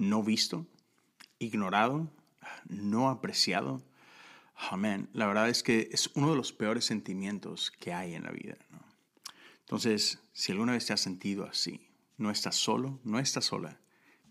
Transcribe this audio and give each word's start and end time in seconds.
no 0.00 0.22
visto, 0.22 0.66
ignorado, 1.38 2.10
no 2.68 3.10
apreciado? 3.10 3.82
Amén. 4.56 5.08
La 5.12 5.26
verdad 5.26 5.48
es 5.48 5.62
que 5.62 5.88
es 5.92 6.10
uno 6.14 6.30
de 6.30 6.36
los 6.36 6.52
peores 6.52 6.86
sentimientos 6.86 7.70
que 7.70 7.92
hay 7.92 8.14
en 8.14 8.24
la 8.24 8.30
vida. 8.30 8.56
Entonces, 9.60 10.18
si 10.32 10.52
alguna 10.52 10.72
vez 10.72 10.86
te 10.86 10.94
has 10.94 11.00
sentido 11.00 11.44
así, 11.44 11.86
no 12.16 12.30
estás 12.30 12.56
solo, 12.56 12.98
no 13.04 13.18
estás 13.18 13.44
sola, 13.44 13.78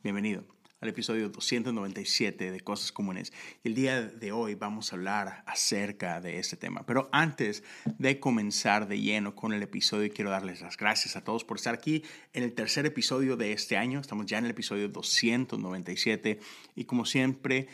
bienvenido 0.03 0.58
al 0.81 0.89
episodio 0.89 1.29
297 1.29 2.51
de 2.51 2.59
Cosas 2.61 2.93
Comunes. 2.93 3.33
El 3.65 3.75
día 3.75 4.01
de 4.01 4.31
hoy 4.31 4.55
vamos 4.55 4.91
a 4.91 4.95
hablar 4.95 5.43
acerca 5.45 6.21
de 6.21 6.39
este 6.39 6.55
tema. 6.55 6.85
Pero 6.85 7.09
antes 7.11 7.63
de 7.97 8.19
comenzar 8.19 8.87
de 8.87 9.01
lleno 9.01 9.35
con 9.35 9.51
el 9.51 9.61
episodio, 9.61 10.09
quiero 10.13 10.31
darles 10.31 10.61
las 10.61 10.77
gracias 10.77 11.17
a 11.17 11.23
todos 11.23 11.43
por 11.43 11.57
estar 11.57 11.73
aquí 11.73 12.03
en 12.33 12.43
el 12.43 12.53
tercer 12.53 12.85
episodio 12.85 13.35
de 13.35 13.51
este 13.51 13.75
año. 13.75 13.99
Estamos 13.99 14.25
ya 14.25 14.37
en 14.37 14.45
el 14.45 14.51
episodio 14.51 14.87
297 14.87 16.39
y 16.75 16.85
como 16.85 17.05
siempre 17.05 17.67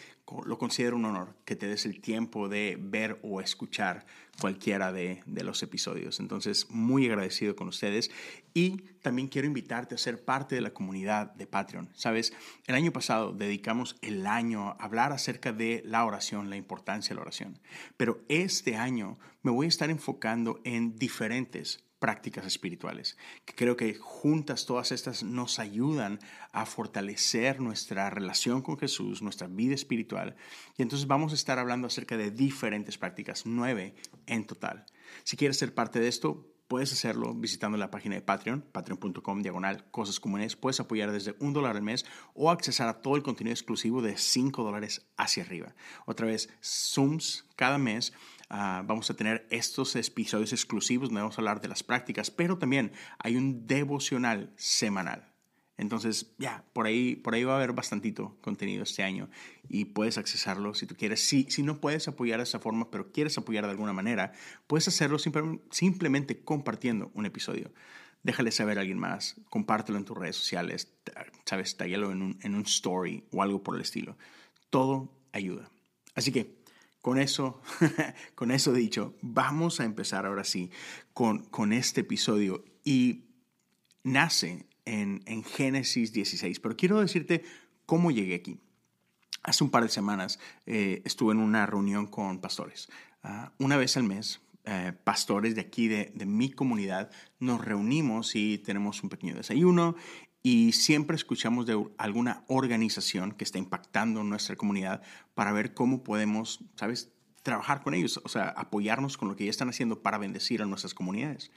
lo 0.46 0.58
considero 0.58 0.96
un 0.96 1.06
honor 1.06 1.36
que 1.46 1.56
te 1.56 1.68
des 1.68 1.86
el 1.86 2.02
tiempo 2.02 2.50
de 2.50 2.78
ver 2.80 3.20
o 3.22 3.40
escuchar 3.40 4.08
cualquiera 4.40 4.92
de, 4.92 5.22
de, 5.26 5.44
los 5.44 5.64
episodios. 5.64 6.20
Entonces, 6.20 6.68
muy 6.70 7.06
agradecido 7.06 7.56
con 7.56 7.68
ustedes 7.68 8.12
y 8.54 8.78
también 9.02 9.28
quiero 9.28 9.48
invitarte 9.48 9.96
a 9.96 9.98
ser 9.98 10.24
parte 10.24 10.56
de 10.56 10.62
la 10.62 10.72
comunidad 10.72 11.34
de 11.36 11.48
Patreon. 11.48 11.90
Sabes, 11.94 12.34
el 12.68 12.76
año 12.76 12.92
pasado 12.92 13.32
dedicamos 13.32 13.96
el 14.02 14.28
año 14.28 14.70
a 14.70 14.72
hablar 14.80 15.12
acerca 15.12 15.54
de 15.54 15.82
la 15.86 16.04
oración, 16.06 16.50
la 16.50 16.58
importancia 16.58 17.10
de 17.10 17.16
la 17.16 17.22
oración, 17.22 17.60
pero 17.98 18.20
este 18.28 18.76
año 18.76 19.18
me 19.42 19.52
voy 19.52 19.68
a 19.68 19.70
estar 19.70 19.90
enfocando 19.90 20.60
en 20.64 20.96
diferentes 20.98 21.85
prácticas 22.00 22.46
espirituales, 22.46 23.18
que 23.46 23.56
creo 23.56 23.76
que 23.76 23.96
juntas 23.96 24.66
todas 24.66 24.92
estas 24.92 25.24
nos 25.24 25.60
ayudan 25.60 26.20
a 26.52 26.66
fortalecer 26.66 27.62
nuestra 27.62 28.10
relación 28.10 28.62
con 28.62 28.78
Jesús, 28.78 29.22
nuestra 29.22 29.48
vida 29.48 29.76
espiritual. 29.76 30.36
Y 30.78 30.82
entonces 30.82 31.08
vamos 31.08 31.32
a 31.32 31.36
estar 31.36 31.60
hablando 31.60 31.88
acerca 31.88 32.18
de 32.18 32.32
diferentes 32.32 32.98
prácticas, 32.98 33.46
nueve 33.46 33.96
en 34.28 34.46
total. 34.46 34.86
Si 35.24 35.38
quieres 35.38 35.58
ser 35.58 35.74
parte 35.74 36.00
de 36.00 36.08
esto, 36.08 36.52
puedes 36.68 36.92
hacerlo 36.92 37.34
visitando 37.34 37.78
la 37.78 37.92
página 37.92 38.16
de 38.16 38.22
Patreon, 38.22 38.62
patreon.com 38.62 39.42
diagonal 39.42 39.90
cosas 39.92 40.20
comunes. 40.20 40.56
Puedes 40.56 40.80
apoyar 40.80 41.12
desde 41.12 41.36
un 41.40 41.54
dólar 41.54 41.76
al 41.76 41.84
mes 41.84 42.06
o 42.34 42.50
accesar 42.50 42.88
a 42.88 43.02
todo 43.02 43.16
el 43.16 43.24
contenido 43.24 43.54
exclusivo 43.54 44.02
de 44.02 44.18
cinco 44.18 44.64
dólares 44.64 45.08
hacia 45.18 45.44
arriba. 45.44 45.76
Otra 46.06 46.28
vez, 46.28 46.50
Zooms 46.64 47.46
cada 47.56 47.78
mes 47.78 48.14
Ah, 48.50 48.84
vamos 48.86 49.10
a 49.10 49.16
tener 49.16 49.48
estos 49.50 49.96
episodios 49.96 50.54
exclusivos 50.54 51.10
donde 51.10 51.22
vamos 51.22 51.38
a 51.38 51.42
hablar 51.42 51.62
de 51.62 51.68
las 51.68 51.84
prácticas, 51.84 52.32
pero 52.32 52.58
también 52.58 52.92
hay 53.20 53.36
un 53.36 53.66
devocional 53.68 54.54
semanal. 54.56 55.32
Entonces, 55.78 56.34
ya, 56.38 56.64
por, 56.72 56.86
ahí, 56.86 57.18
por 57.18 57.34
ahí 57.34 57.44
va 57.44 57.54
a 57.54 57.58
haber 57.58 57.74
bastantito 57.74 58.38
contenido 58.42 58.84
este 58.84 59.04
año 59.04 59.30
y 59.68 59.86
puedes 59.86 60.18
accesarlo 60.18 60.74
si 60.74 60.86
tú 60.86 60.96
quieres. 60.96 61.28
Si, 61.28 61.48
si 61.50 61.64
no 61.64 61.82
puedes 61.82 62.08
apoyar 62.08 62.40
de 62.40 62.44
esa 62.44 62.60
forma, 62.60 62.90
pero 62.90 63.12
quieres 63.12 63.38
apoyar 63.38 63.66
de 63.66 63.72
alguna 63.72 63.92
manera, 63.92 64.32
puedes 64.68 64.88
hacerlo 64.88 65.18
simplemente 65.72 66.44
compartiendo 66.44 67.12
un 67.14 67.26
episodio. 67.26 67.74
Déjale 68.24 68.52
saber 68.52 68.78
a 68.78 68.82
alguien 68.82 68.98
más, 68.98 69.36
compártelo 69.50 69.98
en 69.98 70.06
tus 70.06 70.18
redes 70.18 70.38
sociales, 70.38 70.94
sabes, 71.46 71.78
taguelo 71.78 72.12
en 72.12 72.22
un, 72.22 72.40
en 72.42 72.56
un 72.56 72.64
story 72.64 73.26
o 73.32 73.44
algo 73.44 73.62
por 73.62 73.76
el 73.76 73.82
estilo. 73.82 74.18
Todo 74.70 75.12
ayuda. 75.34 75.70
Así 76.16 76.32
que 76.32 76.56
con 77.06 77.20
eso, 77.20 77.62
con 78.34 78.50
eso 78.50 78.74
dicho, 78.74 79.14
vamos 79.22 79.80
a 79.80 79.86
empezar 79.86 80.26
ahora 80.26 80.44
sí 80.44 80.72
con, 81.14 81.44
con 81.44 81.72
este 81.72 82.02
episodio. 82.02 82.66
Y 82.84 83.26
nace 84.02 84.66
en, 84.86 85.22
en, 85.28 85.44
Génesis 85.44 86.14
16, 86.14 86.60
pero 86.60 86.76
quiero 86.76 87.00
decirte 87.00 87.44
cómo 87.86 88.10
llegué 88.10 88.34
aquí. 88.34 88.60
Hace 89.44 89.64
un 89.64 89.70
par 89.70 89.84
de 89.84 89.90
semanas 89.90 90.40
eh, 90.66 91.04
estuve 91.06 91.34
en 91.34 91.42
una 91.42 91.68
reunión 91.68 92.08
con 92.08 92.42
pastores. 92.42 92.90
Uh, 93.24 93.50
una 93.64 93.78
vez 93.78 93.98
al 93.98 94.04
mes, 94.06 94.42
eh, 94.64 94.92
pastores 95.04 95.54
de 95.54 95.62
aquí, 95.62 95.88
de, 95.88 96.12
de, 96.16 96.26
mi 96.26 96.50
comunidad, 96.50 97.12
nos 97.40 97.64
reunimos 97.64 98.36
y 98.36 98.58
tenemos 98.58 99.04
un 99.04 99.10
pequeño 99.10 99.36
desayuno 99.36 99.96
y 100.46 100.74
siempre 100.74 101.16
escuchamos 101.16 101.66
de 101.66 101.88
alguna 101.98 102.44
organización 102.48 103.32
que 103.32 103.44
está 103.44 103.58
impactando 103.58 104.24
nuestra 104.24 104.56
comunidad 104.56 105.02
para 105.34 105.52
ver 105.52 105.74
cómo 105.74 106.04
podemos, 106.04 106.60
¿sabes?, 106.76 107.12
trabajar 107.42 107.82
con 107.82 107.96
ellos, 107.96 108.22
o 108.24 108.30
sea, 108.30 108.50
apoyarnos 108.50 109.18
con 109.18 109.28
lo 109.28 109.36
que 109.36 109.46
ya 109.46 109.50
están 109.50 109.70
haciendo 109.70 110.04
para 110.04 110.20
bendecir 110.20 110.62
a 110.62 110.68
nuestras 110.68 110.94
comunidades. 110.94 111.50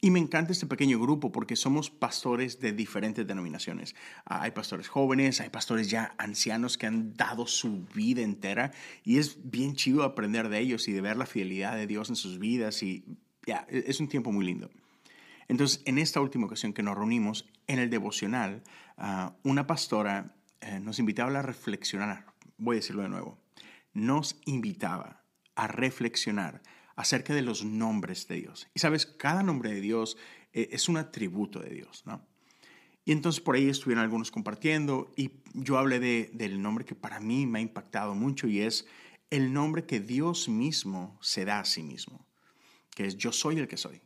Y 0.00 0.10
me 0.10 0.20
encanta 0.20 0.52
este 0.52 0.64
pequeño 0.64 0.98
grupo 0.98 1.32
porque 1.32 1.54
somos 1.54 1.90
pastores 1.90 2.60
de 2.60 2.72
diferentes 2.72 3.26
denominaciones. 3.26 3.94
Ah, 4.24 4.40
hay 4.40 4.52
pastores 4.52 4.88
jóvenes, 4.88 5.42
hay 5.42 5.50
pastores 5.50 5.90
ya 5.90 6.14
ancianos 6.16 6.78
que 6.78 6.86
han 6.86 7.12
dado 7.18 7.46
su 7.46 7.84
vida 7.94 8.22
entera 8.22 8.72
y 9.04 9.18
es 9.18 9.50
bien 9.50 9.74
chido 9.74 10.02
aprender 10.02 10.48
de 10.48 10.60
ellos 10.60 10.88
y 10.88 10.92
de 10.92 11.02
ver 11.02 11.18
la 11.18 11.26
fidelidad 11.26 11.76
de 11.76 11.86
Dios 11.86 12.08
en 12.08 12.16
sus 12.16 12.38
vidas 12.38 12.82
y 12.82 13.04
ya, 13.46 13.66
e-, 13.68 13.84
es 13.86 14.00
un 14.00 14.08
tiempo 14.08 14.32
muy 14.32 14.46
lindo. 14.46 14.70
Entonces, 15.48 15.82
en 15.84 15.98
esta 15.98 16.20
última 16.20 16.46
ocasión 16.46 16.72
que 16.72 16.82
nos 16.82 16.96
reunimos, 16.96 17.48
en 17.66 17.78
el 17.78 17.90
devocional, 17.90 18.62
ah, 18.96 19.36
una 19.42 19.66
pastora 19.66 20.34
eh, 20.60 20.80
nos 20.80 20.98
invitaba 20.98 21.38
a 21.38 21.42
reflexionar, 21.42 22.26
voy 22.56 22.76
a 22.76 22.80
decirlo 22.80 23.02
de 23.02 23.08
nuevo, 23.08 23.38
nos 23.92 24.40
invitaba 24.44 25.22
a 25.54 25.66
reflexionar 25.66 26.62
acerca 26.96 27.34
de 27.34 27.42
los 27.42 27.64
nombres 27.64 28.28
de 28.28 28.36
Dios. 28.36 28.68
Y 28.74 28.80
sabes, 28.80 29.06
cada 29.06 29.42
nombre 29.42 29.72
de 29.72 29.80
Dios 29.80 30.16
eh, 30.52 30.68
es 30.72 30.88
un 30.88 30.96
atributo 30.96 31.60
de 31.60 31.70
Dios, 31.70 32.04
¿no? 32.06 32.26
Y 33.04 33.12
entonces 33.12 33.42
por 33.42 33.54
ahí 33.54 33.68
estuvieron 33.68 34.02
algunos 34.02 34.30
compartiendo 34.30 35.12
y 35.14 35.32
yo 35.52 35.76
hablé 35.76 36.00
de, 36.00 36.30
del 36.32 36.62
nombre 36.62 36.86
que 36.86 36.94
para 36.94 37.20
mí 37.20 37.44
me 37.44 37.58
ha 37.58 37.62
impactado 37.62 38.14
mucho 38.14 38.48
y 38.48 38.60
es 38.62 38.86
el 39.28 39.52
nombre 39.52 39.84
que 39.84 40.00
Dios 40.00 40.48
mismo 40.48 41.18
se 41.20 41.44
da 41.44 41.60
a 41.60 41.64
sí 41.66 41.82
mismo, 41.82 42.26
que 42.94 43.04
es 43.04 43.18
yo 43.18 43.30
soy 43.32 43.58
el 43.58 43.68
que 43.68 43.76
soy. 43.76 44.00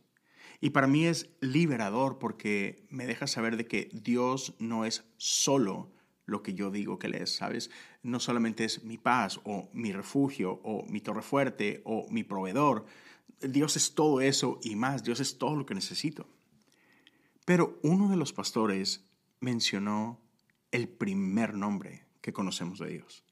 Y 0.61 0.71
para 0.71 0.87
mí 0.87 1.05
es 1.05 1.29
liberador 1.39 2.19
porque 2.19 2.85
me 2.89 3.05
deja 3.05 3.27
saber 3.27 3.55
de 3.55 3.67
que 3.67 3.89
Dios 3.93 4.55
no 4.59 4.85
es 4.85 5.05
solo 5.17 5.91
lo 6.25 6.43
que 6.43 6.53
yo 6.53 6.69
digo 6.69 6.99
que 6.99 7.07
Él 7.07 7.15
es, 7.15 7.35
¿sabes? 7.35 7.71
No 8.03 8.19
solamente 8.19 8.65
es 8.65 8.83
mi 8.83 8.97
paz 8.97 9.39
o 9.43 9.69
mi 9.73 9.91
refugio 9.91 10.59
o 10.63 10.85
mi 10.87 11.01
torre 11.01 11.21
fuerte 11.21 11.81
o 11.85 12.07
mi 12.09 12.23
proveedor. 12.23 12.85
Dios 13.41 13.75
es 13.77 13.95
todo 13.95 14.21
eso 14.21 14.59
y 14.63 14.75
más. 14.75 15.03
Dios 15.03 15.19
es 15.19 15.37
todo 15.37 15.55
lo 15.55 15.65
que 15.65 15.75
necesito. 15.75 16.27
Pero 17.45 17.79
uno 17.81 18.09
de 18.09 18.17
los 18.17 18.33
pastores 18.33 19.05
mencionó 19.39 20.21
el 20.71 20.87
primer 20.87 21.55
nombre 21.55 22.05
que 22.21 22.33
conocemos 22.33 22.79
de 22.79 22.89
Dios. 22.89 23.23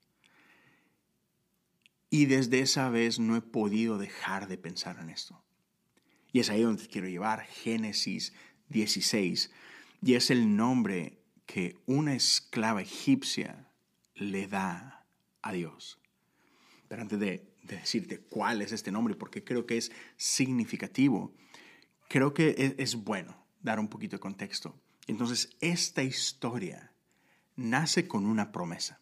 Y 2.09 2.25
desde 2.25 2.61
esa 2.61 2.89
vez 2.89 3.19
no 3.19 3.35
he 3.35 3.41
podido 3.41 3.97
dejar 3.97 4.47
de 4.47 4.57
pensar 4.57 4.97
en 4.99 5.09
esto. 5.09 5.43
Y 6.31 6.39
es 6.39 6.49
ahí 6.49 6.61
donde 6.61 6.87
quiero 6.87 7.07
llevar 7.07 7.41
Génesis 7.45 8.33
16. 8.69 9.51
Y 10.01 10.13
es 10.13 10.29
el 10.29 10.55
nombre 10.55 11.19
que 11.45 11.77
una 11.85 12.13
esclava 12.13 12.81
egipcia 12.81 13.67
le 14.15 14.47
da 14.47 15.05
a 15.41 15.53
Dios. 15.53 15.99
Pero 16.87 17.01
antes 17.01 17.19
de, 17.19 17.53
decirte 17.63 18.19
cuál 18.19 18.61
es 18.61 18.71
este 18.71 18.91
nombre, 18.91 19.15
porque 19.15 19.43
creo 19.43 19.65
que 19.65 19.77
es 19.77 19.91
significativo, 20.15 21.35
creo 22.07 22.33
que 22.33 22.55
es, 22.57 22.75
es 22.77 22.95
bueno 23.03 23.45
dar 23.61 23.79
un 23.79 23.89
poquito 23.89 24.15
de 24.15 24.21
contexto. 24.21 24.79
Entonces, 25.07 25.49
esta 25.59 26.03
historia 26.03 26.93
nace 27.55 28.07
con 28.07 28.25
una 28.25 28.51
promesa. 28.51 29.01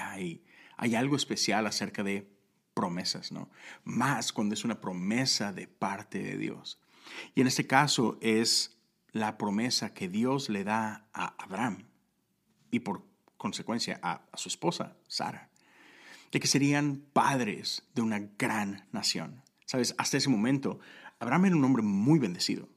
Hay, 0.00 0.44
hay 0.76 0.94
algo 0.94 1.16
especial 1.16 1.66
acerca 1.66 2.02
de 2.02 2.30
promesas, 2.78 3.32
¿no? 3.32 3.50
Más 3.82 4.32
cuando 4.32 4.54
es 4.54 4.64
una 4.64 4.80
promesa 4.80 5.52
de 5.52 5.66
parte 5.66 6.22
de 6.22 6.38
Dios. 6.38 6.78
Y 7.34 7.40
en 7.40 7.48
este 7.48 7.66
caso 7.66 8.18
es 8.20 8.78
la 9.10 9.36
promesa 9.36 9.92
que 9.92 10.08
Dios 10.08 10.48
le 10.48 10.62
da 10.62 11.08
a 11.12 11.34
Abraham 11.42 11.88
y 12.70 12.78
por 12.78 13.02
consecuencia 13.36 13.98
a, 14.00 14.22
su 14.34 14.48
esposa, 14.48 14.96
Sara, 15.08 15.50
de 16.30 16.38
que 16.38 16.46
serían 16.46 17.02
padres 17.12 17.82
de 17.96 18.02
una 18.02 18.20
gran 18.38 18.86
nación. 18.92 19.42
Sabes, 19.66 19.96
hasta 19.98 20.18
ese 20.18 20.28
momento, 20.28 20.78
Abraham 21.18 21.46
era 21.46 21.56
un 21.56 21.64
hombre 21.64 21.82
muy 21.82 22.20
bendecido. 22.20 22.68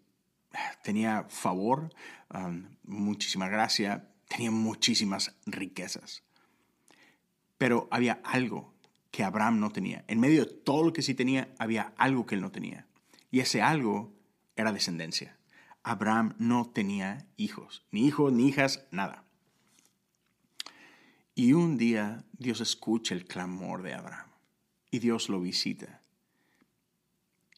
Tenía 0.83 1.27
favor, 1.30 1.94
um, 2.33 2.63
muchísima 2.86 3.50
gracia, 3.50 4.09
tenía 4.27 4.50
muchísimas 4.50 5.36
riquezas. 5.45 6.24
Pero 7.59 7.88
había 7.92 8.19
algo 8.24 8.74
que 9.11 9.23
Abraham 9.23 9.59
no 9.59 9.71
tenía. 9.71 10.03
En 10.07 10.19
medio 10.19 10.45
de 10.45 10.51
todo 10.51 10.83
lo 10.83 10.93
que 10.93 11.01
sí 11.01 11.13
tenía, 11.13 11.53
había 11.59 11.93
algo 11.97 12.25
que 12.25 12.35
él 12.35 12.41
no 12.41 12.51
tenía. 12.51 12.87
Y 13.29 13.41
ese 13.41 13.61
algo 13.61 14.13
era 14.55 14.71
descendencia. 14.71 15.37
Abraham 15.83 16.35
no 16.37 16.69
tenía 16.69 17.27
hijos, 17.37 17.85
ni 17.91 18.07
hijos, 18.07 18.31
ni 18.31 18.47
hijas, 18.47 18.85
nada. 18.91 19.25
Y 21.35 21.53
un 21.53 21.77
día 21.77 22.23
Dios 22.33 22.61
escucha 22.61 23.15
el 23.15 23.25
clamor 23.25 23.81
de 23.81 23.93
Abraham 23.93 24.29
y 24.91 24.99
Dios 24.99 25.29
lo 25.29 25.39
visita. 25.39 26.01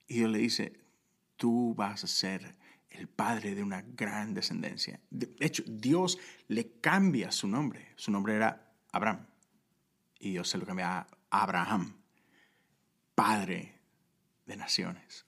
Y 0.08 0.16
Dios 0.16 0.32
le 0.32 0.40
dice, 0.40 0.80
tú 1.36 1.74
vas 1.76 2.04
a 2.04 2.08
ser 2.08 2.56
el 2.92 3.08
padre 3.08 3.56
de 3.56 3.64
una 3.64 3.82
gran 3.82 4.34
descendencia. 4.34 5.00
De 5.10 5.36
hecho, 5.40 5.64
Dios 5.66 6.20
le 6.48 6.80
cambia 6.80 7.32
su 7.32 7.48
nombre. 7.48 7.92
Su 7.96 8.12
nombre 8.12 8.36
era 8.36 8.72
Abraham. 8.92 9.26
Y 10.20 10.32
Dios 10.32 10.48
se 10.48 10.58
lo 10.58 10.66
cambia 10.66 11.00
a 11.00 11.08
Abraham, 11.34 11.96
padre 13.16 13.80
de 14.46 14.56
naciones. 14.56 15.26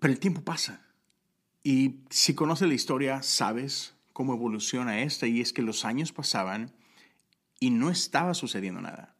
Pero 0.00 0.10
el 0.10 0.18
tiempo 0.18 0.42
pasa. 0.42 0.80
Y 1.62 2.00
si 2.08 2.34
conoces 2.34 2.66
la 2.66 2.74
historia, 2.74 3.22
sabes 3.22 3.94
cómo 4.14 4.32
evoluciona 4.32 5.02
esta. 5.02 5.26
Y 5.26 5.42
es 5.42 5.52
que 5.52 5.60
los 5.60 5.84
años 5.84 6.12
pasaban 6.12 6.74
y 7.60 7.70
no 7.70 7.90
estaba 7.90 8.32
sucediendo 8.32 8.80
nada. 8.80 9.14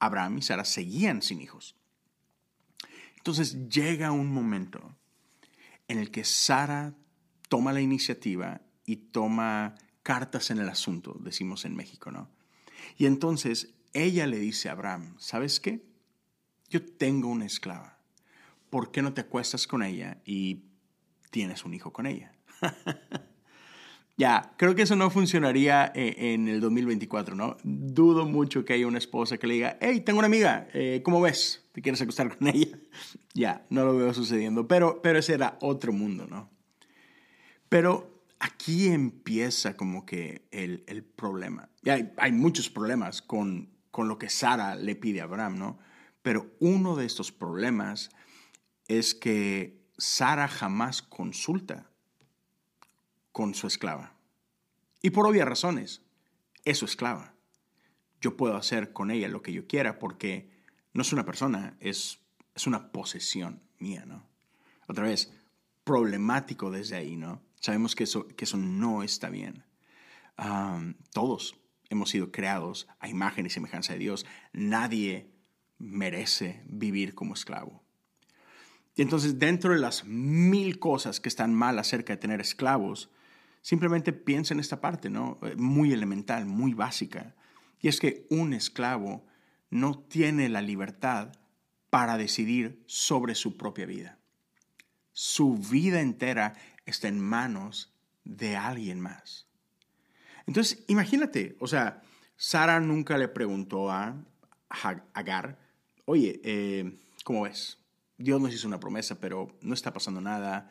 Abraham 0.00 0.38
y 0.38 0.42
Sara 0.42 0.64
seguían 0.64 1.22
sin 1.22 1.40
hijos. 1.40 1.76
Entonces 3.16 3.68
llega 3.68 4.10
un 4.10 4.32
momento 4.32 4.96
en 5.86 5.98
el 5.98 6.10
que 6.10 6.24
Sara 6.24 6.94
toma 7.48 7.72
la 7.72 7.80
iniciativa 7.80 8.60
y 8.86 8.96
toma 8.96 9.76
cartas 10.02 10.50
en 10.50 10.58
el 10.58 10.68
asunto, 10.68 11.16
decimos 11.20 11.64
en 11.64 11.76
México, 11.76 12.10
¿no? 12.10 12.28
Y 12.96 13.06
entonces 13.06 13.74
ella 13.92 14.26
le 14.26 14.38
dice 14.38 14.68
a 14.68 14.72
Abraham, 14.72 15.14
¿sabes 15.18 15.60
qué? 15.60 15.82
Yo 16.68 16.84
tengo 16.84 17.28
una 17.28 17.46
esclava. 17.46 17.98
¿Por 18.70 18.92
qué 18.92 19.02
no 19.02 19.12
te 19.12 19.22
acuestas 19.22 19.66
con 19.66 19.82
ella 19.82 20.18
y 20.24 20.64
tienes 21.30 21.64
un 21.64 21.74
hijo 21.74 21.92
con 21.92 22.06
ella? 22.06 22.32
ya, 24.16 24.54
creo 24.56 24.74
que 24.74 24.82
eso 24.82 24.94
no 24.94 25.10
funcionaría 25.10 25.90
eh, 25.94 26.34
en 26.34 26.46
el 26.46 26.60
2024, 26.60 27.34
¿no? 27.34 27.56
Dudo 27.64 28.26
mucho 28.26 28.64
que 28.64 28.74
haya 28.74 28.86
una 28.86 28.98
esposa 28.98 29.38
que 29.38 29.48
le 29.48 29.54
diga, 29.54 29.78
hey, 29.80 30.02
tengo 30.02 30.20
una 30.20 30.26
amiga, 30.26 30.68
eh, 30.72 31.00
¿cómo 31.04 31.20
ves? 31.20 31.68
¿Te 31.72 31.82
quieres 31.82 32.00
acostar 32.00 32.36
con 32.36 32.48
ella? 32.48 32.78
ya, 33.34 33.66
no 33.70 33.84
lo 33.84 33.96
veo 33.96 34.14
sucediendo, 34.14 34.68
pero, 34.68 35.02
pero 35.02 35.18
ese 35.18 35.34
era 35.34 35.58
otro 35.60 35.92
mundo, 35.92 36.26
¿no? 36.28 36.50
Pero 37.68 38.20
aquí 38.40 38.88
empieza 38.88 39.76
como 39.76 40.04
que 40.04 40.42
el, 40.50 41.04
problema. 41.04 41.68
Y 41.84 41.90
hay, 41.90 42.32
muchos 42.32 42.68
problemas 42.68 43.22
con, 43.22 43.70
con 43.90 44.08
lo 44.08 44.18
que 44.18 44.28
Sara 44.28 44.74
le 44.74 44.96
pide 44.96 45.20
a 45.20 45.24
Abraham, 45.24 45.58
¿no? 45.58 45.78
Pero 46.22 46.54
uno 46.60 46.96
de 46.96 47.06
estos 47.06 47.32
problemas 47.32 48.10
es 48.88 49.14
que 49.14 49.80
Sara 49.98 50.48
jamás 50.48 51.02
consulta 51.02 51.90
con 53.32 53.54
su 53.54 53.66
esclava. 53.66 54.14
Y 55.02 55.10
por 55.10 55.26
obvias 55.26 55.48
razones, 55.48 56.02
es 56.64 56.78
su 56.78 56.84
esclava. 56.84 57.34
Yo 58.20 58.36
puedo 58.36 58.56
hacer 58.56 58.92
con 58.92 59.10
ella 59.10 59.28
lo 59.28 59.42
que 59.42 59.52
yo 59.52 59.66
quiera 59.66 59.98
porque 59.98 60.50
no 60.92 61.02
es 61.02 61.12
una 61.12 61.24
persona, 61.24 61.76
es, 61.80 62.20
es 62.54 62.66
una 62.66 62.92
posesión 62.92 63.62
mía, 63.78 64.04
¿no? 64.06 64.28
Otra 64.86 65.04
vez, 65.04 65.32
problemático 65.84 66.70
desde 66.70 66.96
ahí, 66.96 67.16
¿no? 67.16 67.42
Sabemos 67.60 67.94
que 67.94 68.04
eso, 68.04 68.26
que 68.28 68.44
eso 68.44 68.56
no 68.56 69.02
está 69.02 69.30
bien. 69.30 69.64
todos 71.12 71.56
hemos 71.90 72.10
sido 72.10 72.32
creados 72.32 72.88
a 73.00 73.08
imagen 73.08 73.44
y 73.44 73.50
semejanza 73.50 73.92
de 73.92 73.98
Dios. 73.98 74.24
Nadie 74.52 75.30
merece 75.78 76.62
vivir 76.66 77.14
como 77.14 77.34
esclavo. 77.34 77.82
Y 78.94 79.02
entonces 79.02 79.38
dentro 79.38 79.72
de 79.72 79.78
las 79.78 80.04
mil 80.04 80.78
cosas 80.78 81.20
que 81.20 81.28
están 81.28 81.54
mal 81.54 81.78
acerca 81.78 82.12
de 82.12 82.18
tener 82.18 82.40
esclavos, 82.40 83.10
simplemente 83.60 84.12
piensa 84.12 84.54
en 84.54 84.60
esta 84.60 84.80
parte, 84.80 85.10
¿no? 85.10 85.38
Muy 85.56 85.92
elemental, 85.92 86.46
muy 86.46 86.74
básica. 86.74 87.34
Y 87.80 87.88
es 87.88 88.00
que 88.00 88.26
un 88.30 88.52
esclavo 88.52 89.26
no 89.70 89.98
tiene 89.98 90.48
la 90.48 90.62
libertad 90.62 91.32
para 91.88 92.16
decidir 92.16 92.82
sobre 92.86 93.34
su 93.34 93.56
propia 93.56 93.86
vida. 93.86 94.18
Su 95.12 95.56
vida 95.56 96.00
entera 96.00 96.54
está 96.86 97.08
en 97.08 97.20
manos 97.20 97.92
de 98.24 98.56
alguien 98.56 99.00
más. 99.00 99.49
Entonces, 100.50 100.82
imagínate, 100.88 101.56
o 101.60 101.68
sea, 101.68 102.02
Sara 102.36 102.80
nunca 102.80 103.16
le 103.16 103.28
preguntó 103.28 103.88
a 103.88 104.16
Agar, 105.14 105.60
oye, 106.06 106.40
eh, 106.42 106.98
¿cómo 107.22 107.42
ves? 107.42 107.78
Dios 108.18 108.40
nos 108.40 108.52
hizo 108.52 108.66
una 108.66 108.80
promesa, 108.80 109.20
pero 109.20 109.56
no 109.62 109.74
está 109.74 109.92
pasando 109.92 110.20
nada. 110.20 110.68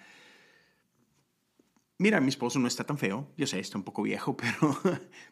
Mira, 1.98 2.20
mi 2.20 2.28
esposo 2.28 2.60
no 2.60 2.68
está 2.68 2.84
tan 2.84 2.98
feo, 2.98 3.32
yo 3.38 3.48
sé, 3.48 3.62
está 3.62 3.78
un 3.78 3.86
poco 3.86 4.02
viejo, 4.02 4.36
pero, 4.38 4.78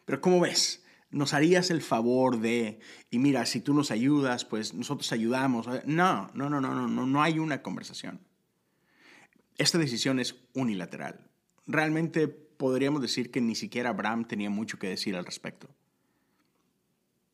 pero 0.06 0.20
¿cómo 0.22 0.40
ves? 0.40 0.82
Nos 1.10 1.34
harías 1.34 1.70
el 1.70 1.82
favor 1.82 2.40
de, 2.40 2.80
y 3.10 3.18
mira, 3.18 3.44
si 3.44 3.60
tú 3.60 3.74
nos 3.74 3.90
ayudas, 3.90 4.46
pues 4.46 4.72
nosotros 4.72 5.12
ayudamos. 5.12 5.68
No, 5.84 6.30
no, 6.32 6.48
no, 6.48 6.62
no, 6.62 6.74
no, 6.74 6.88
no, 6.88 7.06
no 7.06 7.22
hay 7.22 7.38
una 7.38 7.60
conversación. 7.60 8.22
Esta 9.58 9.76
decisión 9.76 10.18
es 10.18 10.36
unilateral. 10.54 11.28
Realmente 11.66 12.47
podríamos 12.58 13.00
decir 13.00 13.30
que 13.30 13.40
ni 13.40 13.54
siquiera 13.54 13.90
Abraham 13.90 14.26
tenía 14.26 14.50
mucho 14.50 14.78
que 14.78 14.88
decir 14.88 15.16
al 15.16 15.24
respecto. 15.24 15.70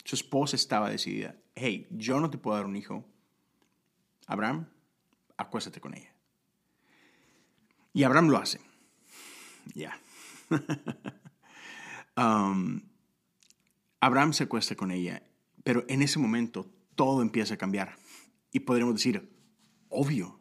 Su 0.04 0.14
esposa 0.14 0.54
estaba 0.54 0.90
decidida. 0.90 1.34
Hey, 1.54 1.88
yo 1.90 2.20
no 2.20 2.30
te 2.30 2.38
puedo 2.38 2.56
dar 2.56 2.66
un 2.66 2.76
hijo. 2.76 3.04
Abraham, 4.26 4.68
acuéstate 5.36 5.80
con 5.80 5.94
ella. 5.94 6.14
Y 7.92 8.04
Abraham 8.04 8.28
lo 8.28 8.38
hace. 8.38 8.60
Ya. 9.74 9.98
Um, 12.16 12.80
Abraham 14.00 14.32
se 14.32 14.44
acuesta 14.44 14.76
con 14.76 14.92
ella, 14.92 15.20
pero 15.64 15.84
en 15.88 16.00
ese 16.00 16.20
momento 16.20 16.70
todo 16.94 17.22
empieza 17.22 17.54
a 17.54 17.58
cambiar. 17.58 17.96
Y 18.52 18.60
podríamos 18.60 18.94
decir, 18.94 19.36
obvio. 19.88 20.40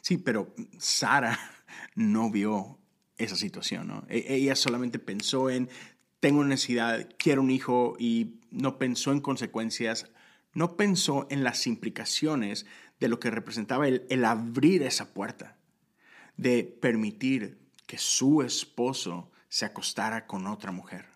Sí, 0.00 0.18
pero 0.18 0.52
Sara 0.76 1.38
no 1.94 2.32
vio 2.32 2.80
esa 3.18 3.36
situación, 3.36 3.88
¿no? 3.88 4.04
E-, 4.08 4.34
ella 4.34 4.56
solamente 4.56 4.98
pensó 4.98 5.50
en, 5.50 5.68
tengo 6.20 6.40
una 6.40 6.50
necesidad, 6.50 7.08
quiero 7.18 7.42
un 7.42 7.50
hijo 7.50 7.96
y 7.98 8.40
no 8.50 8.78
pensó 8.78 9.12
en 9.12 9.20
consecuencias, 9.20 10.10
no 10.52 10.76
pensó 10.76 11.26
en 11.30 11.44
las 11.44 11.66
implicaciones 11.66 12.66
de 13.00 13.08
lo 13.08 13.18
que 13.20 13.30
representaba 13.30 13.88
el, 13.88 14.06
el 14.08 14.24
abrir 14.24 14.82
esa 14.82 15.12
puerta, 15.12 15.56
de 16.36 16.64
permitir 16.64 17.58
que 17.86 17.98
su 17.98 18.42
esposo 18.42 19.30
se 19.48 19.64
acostara 19.64 20.26
con 20.26 20.46
otra 20.46 20.72
mujer, 20.72 21.06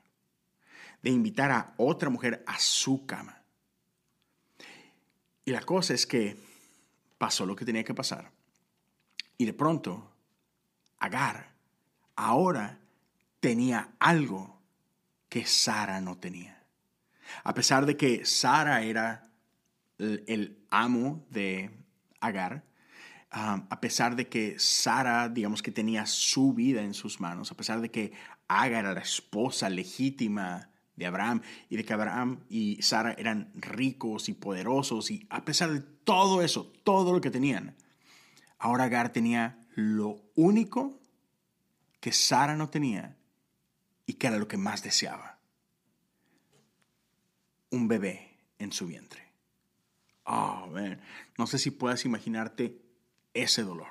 de 1.02 1.10
invitar 1.10 1.50
a 1.50 1.74
otra 1.76 2.10
mujer 2.10 2.42
a 2.46 2.58
su 2.58 3.06
cama. 3.06 3.42
Y 5.44 5.52
la 5.52 5.62
cosa 5.62 5.94
es 5.94 6.06
que 6.06 6.36
pasó 7.16 7.46
lo 7.46 7.56
que 7.56 7.64
tenía 7.64 7.84
que 7.84 7.94
pasar. 7.94 8.30
Y 9.38 9.46
de 9.46 9.54
pronto, 9.54 10.12
Agar 11.00 11.54
ahora 12.18 12.80
tenía 13.38 13.94
algo 14.00 14.60
que 15.28 15.46
Sara 15.46 16.00
no 16.00 16.18
tenía. 16.18 16.64
A 17.44 17.54
pesar 17.54 17.86
de 17.86 17.96
que 17.96 18.26
Sara 18.26 18.82
era 18.82 19.30
el, 19.98 20.58
amo 20.68 21.24
de 21.30 21.70
Agar, 22.20 22.64
um, 23.32 23.66
a 23.70 23.80
pesar 23.80 24.16
de 24.16 24.26
que 24.26 24.58
Sara, 24.58 25.28
digamos 25.28 25.62
que 25.62 25.70
tenía 25.70 26.06
su 26.06 26.54
vida 26.54 26.82
en 26.82 26.92
sus 26.92 27.20
manos, 27.20 27.52
a 27.52 27.56
pesar 27.56 27.80
de 27.80 27.90
que 27.92 28.12
Agar 28.48 28.84
era 28.84 28.94
la 28.94 29.00
esposa 29.00 29.70
legítima 29.70 30.70
de 30.96 31.06
Abraham 31.06 31.42
y 31.70 31.76
de 31.76 31.84
que 31.84 31.92
Abraham 31.92 32.40
y 32.48 32.82
Sara 32.82 33.12
eran 33.12 33.52
ricos 33.54 34.28
y 34.28 34.34
poderosos 34.34 35.12
y 35.12 35.24
a 35.30 35.44
pesar 35.44 35.70
de 35.70 35.80
todo 36.02 36.42
eso, 36.42 36.72
todo 36.82 37.12
lo 37.12 37.20
que 37.20 37.30
tenían, 37.30 37.76
ahora 38.58 38.84
Agar 38.84 39.12
tenía 39.12 39.64
lo 39.76 40.20
único 40.34 40.98
que 42.08 42.12
Sara 42.14 42.56
no 42.56 42.70
tenía 42.70 43.18
y 44.06 44.14
que 44.14 44.28
era 44.28 44.38
lo 44.38 44.48
que 44.48 44.56
más 44.56 44.82
deseaba. 44.82 45.38
Un 47.68 47.86
bebé 47.86 48.34
en 48.58 48.72
su 48.72 48.86
vientre. 48.86 49.30
Oh, 50.24 50.72
no 51.36 51.46
sé 51.46 51.58
si 51.58 51.70
puedas 51.70 52.06
imaginarte 52.06 52.80
ese 53.34 53.62
dolor. 53.62 53.90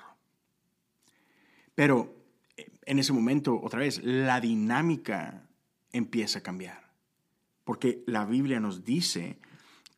Pero 1.75 2.15
eh, 2.57 2.71
en 2.87 2.97
ese 2.97 3.13
momento, 3.13 3.61
otra 3.61 3.81
vez, 3.81 4.03
la 4.03 4.41
dinámica 4.41 5.47
empieza 5.91 6.39
a 6.39 6.41
cambiar. 6.41 6.89
Porque 7.65 8.03
la 8.07 8.25
Biblia 8.25 8.59
nos 8.59 8.83
dice 8.83 9.37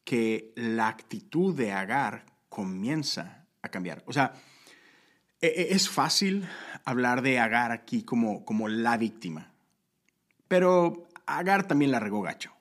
que 0.04 0.52
la 0.58 0.90
actitud 0.90 1.56
de 1.56 1.72
Agar 1.72 2.26
comienza 2.50 3.48
a 3.62 3.70
cambiar. 3.70 4.04
O 4.08 4.12
sea, 4.12 4.34
e, 5.40 5.48
e, 5.48 5.74
es 5.74 5.88
fácil 5.88 6.46
hablar 6.90 7.22
de 7.22 7.40
Agar 7.40 7.72
aquí 7.72 8.04
como, 8.04 8.46
como 8.46 8.68
la 8.68 8.98
víctima. 8.98 9.52
Pero 10.48 11.08
Agar 11.26 11.68
también 11.68 11.92
la 11.92 12.00
regó 12.00 12.22
gacho. 12.22 12.54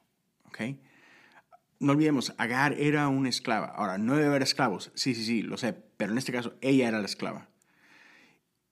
No 1.81 1.93
olvidemos, 1.93 2.35
Agar 2.39 2.73
era 2.73 3.07
una 3.09 3.29
esclava. 3.29 3.67
Ahora, 3.67 3.99
no 3.99 4.17
debe 4.17 4.27
haber 4.27 4.43
esclavos. 4.43 4.91
Sí, 4.95 5.15
sí, 5.15 5.25
sí, 5.25 5.43
lo 5.43 5.57
sé. 5.57 5.73
Pero 5.73 6.13
en 6.13 6.19
este 6.19 6.33
caso, 6.33 6.55
ella 6.61 6.89
era 6.89 6.99
la 6.99 7.07
esclava. 7.07 7.49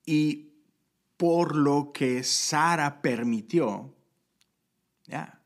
Y 0.05 0.55
por 1.17 1.55
lo 1.55 1.93
que 1.93 2.25
Sara 2.25 3.01
permitió, 3.03 3.95
ya, 5.07 5.41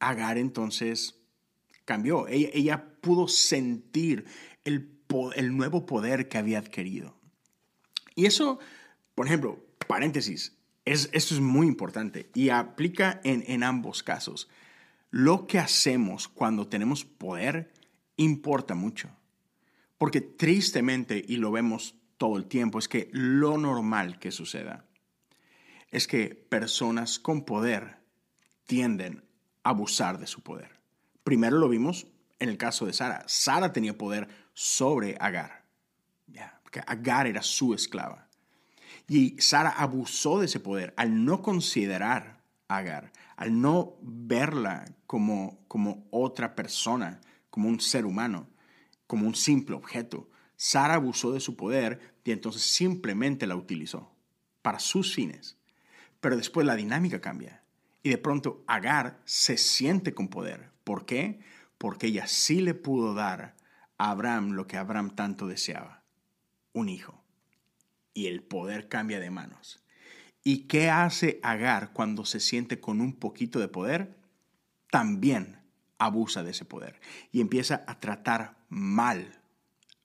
Agar 0.00 0.38
entonces 0.38 1.20
cambió. 1.84 2.26
Ella, 2.28 2.84
pudo 3.00 3.28
sentir 3.28 4.26
el, 4.64 5.00
el, 5.34 5.56
nuevo 5.56 5.86
poder 5.86 6.28
que 6.28 6.38
había 6.38 6.58
adquirido. 6.58 7.16
Y 8.16 8.26
eso, 8.26 8.58
por 9.18 9.26
ejemplo, 9.26 9.58
paréntesis, 9.88 10.56
es, 10.84 11.10
esto 11.12 11.34
es 11.34 11.40
muy 11.40 11.66
importante 11.66 12.30
y 12.36 12.50
aplica 12.50 13.20
en, 13.24 13.64
ambos 13.64 14.04
casos. 14.04 14.48
Lo 15.10 15.48
que 15.48 15.58
hacemos 15.58 16.28
cuando 16.28 16.68
tenemos 16.68 17.04
poder 17.04 17.72
importa 18.16 18.76
mucho. 18.76 19.10
Porque 19.96 20.20
tristemente, 20.20 21.20
y 21.26 21.38
lo 21.38 21.50
vemos 21.50 21.96
todo 22.16 22.36
el 22.36 22.46
tiempo, 22.46 22.78
es 22.78 22.86
que 22.86 23.10
lo 23.12 23.58
normal 23.58 24.20
que 24.20 24.30
suceda 24.30 24.84
es 25.90 26.06
que 26.06 26.36
personas 26.36 27.18
con 27.18 27.44
poder 27.44 27.96
tienden 28.66 29.24
a 29.64 29.70
abusar 29.70 30.20
de 30.20 30.28
su 30.28 30.42
poder. 30.42 30.78
Primero 31.24 31.58
lo 31.58 31.68
vimos 31.68 32.06
en 32.38 32.50
el 32.50 32.56
caso 32.56 32.86
de 32.86 32.92
Sara. 32.92 33.24
Sara 33.26 33.72
tenía 33.72 33.98
poder 33.98 34.28
sobre 34.54 35.16
Agar. 35.18 35.64
Agar 36.86 37.26
era 37.26 37.42
su 37.42 37.74
esclava. 37.74 38.27
Y 39.08 39.40
Sara 39.40 39.70
abusó 39.70 40.38
de 40.38 40.46
ese 40.46 40.60
poder 40.60 40.92
al 40.98 41.24
no 41.24 41.40
considerar 41.42 42.42
a 42.68 42.76
Agar, 42.76 43.12
al 43.36 43.58
no 43.60 43.96
verla 44.02 44.84
como, 45.06 45.64
como 45.66 46.06
otra 46.10 46.54
persona, 46.54 47.22
como 47.48 47.70
un 47.70 47.80
ser 47.80 48.04
humano, 48.04 48.46
como 49.06 49.26
un 49.26 49.34
simple 49.34 49.74
objeto. 49.74 50.28
Sara 50.56 50.94
abusó 50.94 51.32
de 51.32 51.40
su 51.40 51.56
poder 51.56 52.16
y 52.22 52.32
entonces 52.32 52.62
simplemente 52.62 53.46
la 53.46 53.56
utilizó 53.56 54.12
para 54.60 54.78
sus 54.78 55.14
fines. 55.14 55.56
Pero 56.20 56.36
después 56.36 56.66
la 56.66 56.76
dinámica 56.76 57.22
cambia 57.22 57.62
y 58.02 58.10
de 58.10 58.18
pronto 58.18 58.62
Agar 58.66 59.20
se 59.24 59.56
siente 59.56 60.12
con 60.12 60.28
poder. 60.28 60.70
¿Por 60.84 61.06
qué? 61.06 61.40
Porque 61.78 62.08
ella 62.08 62.26
sí 62.26 62.60
le 62.60 62.74
pudo 62.74 63.14
dar 63.14 63.56
a 63.96 64.10
Abraham 64.10 64.50
lo 64.50 64.66
que 64.66 64.76
Abraham 64.76 65.14
tanto 65.14 65.46
deseaba, 65.46 66.02
un 66.74 66.90
hijo. 66.90 67.17
Y 68.18 68.26
el 68.26 68.42
poder 68.42 68.88
cambia 68.88 69.20
de 69.20 69.30
manos. 69.30 69.80
¿Y 70.42 70.66
qué 70.66 70.90
hace 70.90 71.38
Agar 71.44 71.92
cuando 71.92 72.24
se 72.24 72.40
siente 72.40 72.80
con 72.80 73.00
un 73.00 73.12
poquito 73.12 73.60
de 73.60 73.68
poder? 73.68 74.18
También 74.90 75.60
abusa 75.98 76.42
de 76.42 76.50
ese 76.50 76.64
poder 76.64 77.00
y 77.30 77.40
empieza 77.40 77.84
a 77.86 78.00
tratar 78.00 78.56
mal 78.68 79.40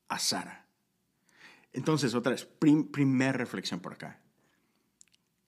a 0.09 0.19
Sara. 0.19 0.67
Entonces, 1.71 2.13
otra 2.13 2.33
vez, 2.33 2.45
primer 2.45 3.35
reflexión 3.35 3.79
por 3.79 3.93
acá. 3.93 4.19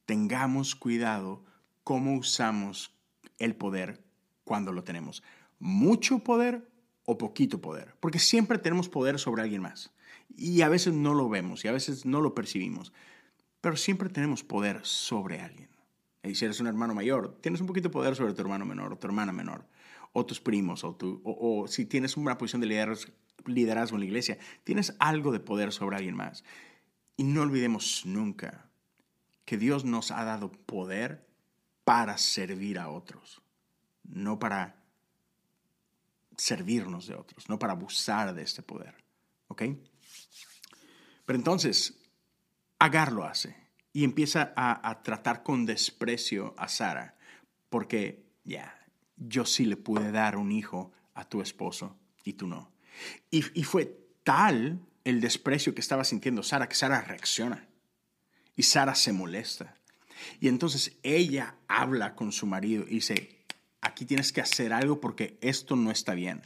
Tengamos 0.07 0.74
cuidado 0.74 1.45
cómo 1.84 2.17
usamos 2.17 2.95
el 3.38 3.55
poder 3.55 4.03
cuando 4.43 4.72
lo 4.72 4.84
tenemos. 4.84 5.22
Mucho 5.60 6.17
poder 6.17 6.67
o 7.05 7.19
poquito 7.19 7.62
poder, 7.62 7.93
porque 8.00 8.17
siempre 8.17 8.57
tenemos 8.57 8.89
poder 8.89 9.19
sobre 9.19 9.43
alguien 9.43 9.62
más. 9.62 9.91
Y 10.38 10.62
a 10.62 10.70
veces 10.70 10.94
no 10.94 11.13
lo 11.13 11.29
vemos 11.29 11.63
y 11.63 11.67
a 11.67 11.72
veces 11.72 12.05
no 12.05 12.22
lo 12.22 12.36
percibimos, 12.36 12.91
pero 13.62 13.77
siempre 13.77 14.10
tenemos 14.10 14.44
poder 14.44 14.86
sobre 14.86 15.39
alguien. 15.39 15.70
Y 16.24 16.36
si 16.36 16.46
eres 16.46 16.60
un 16.60 16.67
hermano 16.67 16.94
mayor, 16.94 17.38
tienes 17.41 17.62
un 17.62 17.67
poquito 17.67 17.89
de 17.89 17.94
poder 17.94 18.15
sobre 18.15 18.34
tu 18.34 18.41
hermano 18.41 18.65
menor 18.65 18.94
o 18.94 18.98
tu 18.98 19.08
hermana 19.08 19.32
menor, 19.32 19.65
o 20.12 20.25
tus 20.25 20.39
primos, 20.39 20.84
o, 20.84 20.96
tu, 20.96 21.22
o, 21.24 21.67
si 21.67 21.86
tienes 21.86 22.17
una 22.17 22.38
posición 22.38 22.62
de 22.62 22.67
liderazgo, 22.67 23.13
liderazgo 23.46 23.96
en 23.96 24.01
la 24.01 24.05
iglesia, 24.08 24.38
tienes 24.63 24.96
algo 25.00 25.32
de 25.32 25.39
poder 25.39 25.72
sobre 25.72 25.98
alguien 25.98 26.15
más. 26.15 26.44
Y 27.17 27.24
no 27.24 27.41
olvidemos 27.41 28.05
nunca 28.05 28.70
que 29.46 29.58
Dios 29.58 29.86
nos 29.86 30.12
ha 30.12 30.24
dado 30.24 30.51
poder 30.51 31.25
para 31.84 32.17
servir 32.17 32.79
a 32.79 32.89
otros, 32.89 33.41
no 34.03 34.39
para 34.39 34.84
servirnos 36.38 37.08
de 37.08 37.15
otros, 37.15 37.48
no 37.48 37.60
para 37.60 37.74
abusar 37.74 38.34
de 38.34 38.41
este 38.41 38.63
poder. 38.63 38.96
¿Ok? 39.48 39.63
Pero 41.25 41.38
entonces, 41.38 42.00
Agar 42.79 43.13
lo 43.13 43.24
hace 43.24 43.55
y 43.94 44.03
empieza 44.03 44.53
a, 44.58 45.01
tratar 45.01 45.44
con 45.44 45.65
desprecio 45.65 46.53
a 46.58 46.67
Sara, 46.67 47.15
porque 47.70 48.25
ya, 48.44 48.77
yo 49.15 49.46
sí 49.46 49.65
le 49.65 49.77
pude 49.77 50.12
dar 50.12 50.36
un 50.36 50.51
hijo 50.51 50.91
a 51.13 51.24
tu 51.27 51.41
esposo 51.41 51.98
y 52.25 52.34
tú 52.34 52.48
no. 52.48 52.74
Y, 53.32 53.46
y 53.60 53.63
fue 53.63 53.98
tal 54.24 54.82
el 55.05 55.22
desprecio 55.22 55.74
que 55.74 55.79
estaba 55.79 56.03
sintiendo 56.03 56.44
Sara 56.44 56.67
que 56.67 56.75
Sara 56.75 57.01
reacciona 57.01 57.65
y 58.58 58.63
Sara 58.63 58.94
se 58.94 59.13
molesta. 59.13 59.77
Y 60.41 60.50
entonces 60.50 60.98
ella 61.01 61.55
habla 61.70 62.15
con 62.15 62.34
su 62.34 62.46
marido 62.46 62.84
y 62.88 62.96
dice, 62.96 63.46
aquí 63.79 64.05
tienes 64.05 64.34
que 64.34 64.41
hacer 64.41 64.74
algo 64.74 65.00
porque 65.00 65.38
esto 65.39 65.77
no 65.77 65.91
está 65.91 66.13
bien. 66.13 66.41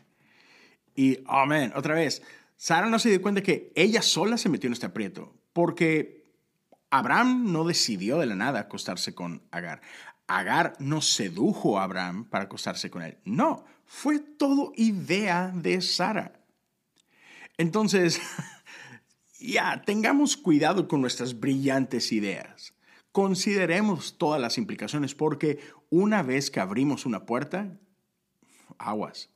Y, 0.96 1.20
amén, 1.26 1.72
otra 1.76 1.96
vez, 1.96 2.22
Sara 2.60 2.90
no 2.90 3.00
se 3.00 3.08
dio 3.08 3.22
cuenta 3.22 3.42
que 3.42 3.72
ella 3.74 4.02
sola 4.02 4.38
se 4.38 4.50
metió 4.50 4.68
en 4.68 4.74
este 4.74 4.86
aprieto, 4.86 5.34
porque 5.54 6.30
Abraham 6.90 7.54
no 7.54 7.64
decidió 7.64 8.18
de 8.18 8.26
la 8.26 8.36
nada 8.36 8.60
acostarse 8.60 9.16
con 9.16 9.42
Agar. 9.50 9.80
Agar 10.28 10.74
no 10.78 11.00
sedujo 11.00 11.80
a 11.80 11.86
Abraham 11.86 12.26
para 12.26 12.44
acostarse 12.44 12.92
con 12.92 13.02
él. 13.02 13.18
No, 13.24 13.64
fue 13.86 14.20
todo 14.20 14.74
idea 14.76 15.54
de 15.56 15.80
Sara. 15.80 16.34
Entonces, 17.58 18.20
ya, 19.40 19.82
tengamos 19.86 20.36
cuidado 20.36 20.90
con 20.90 21.00
nuestras 21.00 21.40
brillantes 21.40 22.12
ideas. 22.12 22.74
Consideremos 23.14 24.18
todas 24.18 24.42
las 24.42 24.58
implicaciones 24.58 25.16
porque 25.16 25.60
una 25.90 26.24
vez 26.24 26.52
que 26.52 26.60
abrimos 26.60 27.06
una 27.06 27.26
puerta, 27.26 27.80
aguas. 28.78 29.30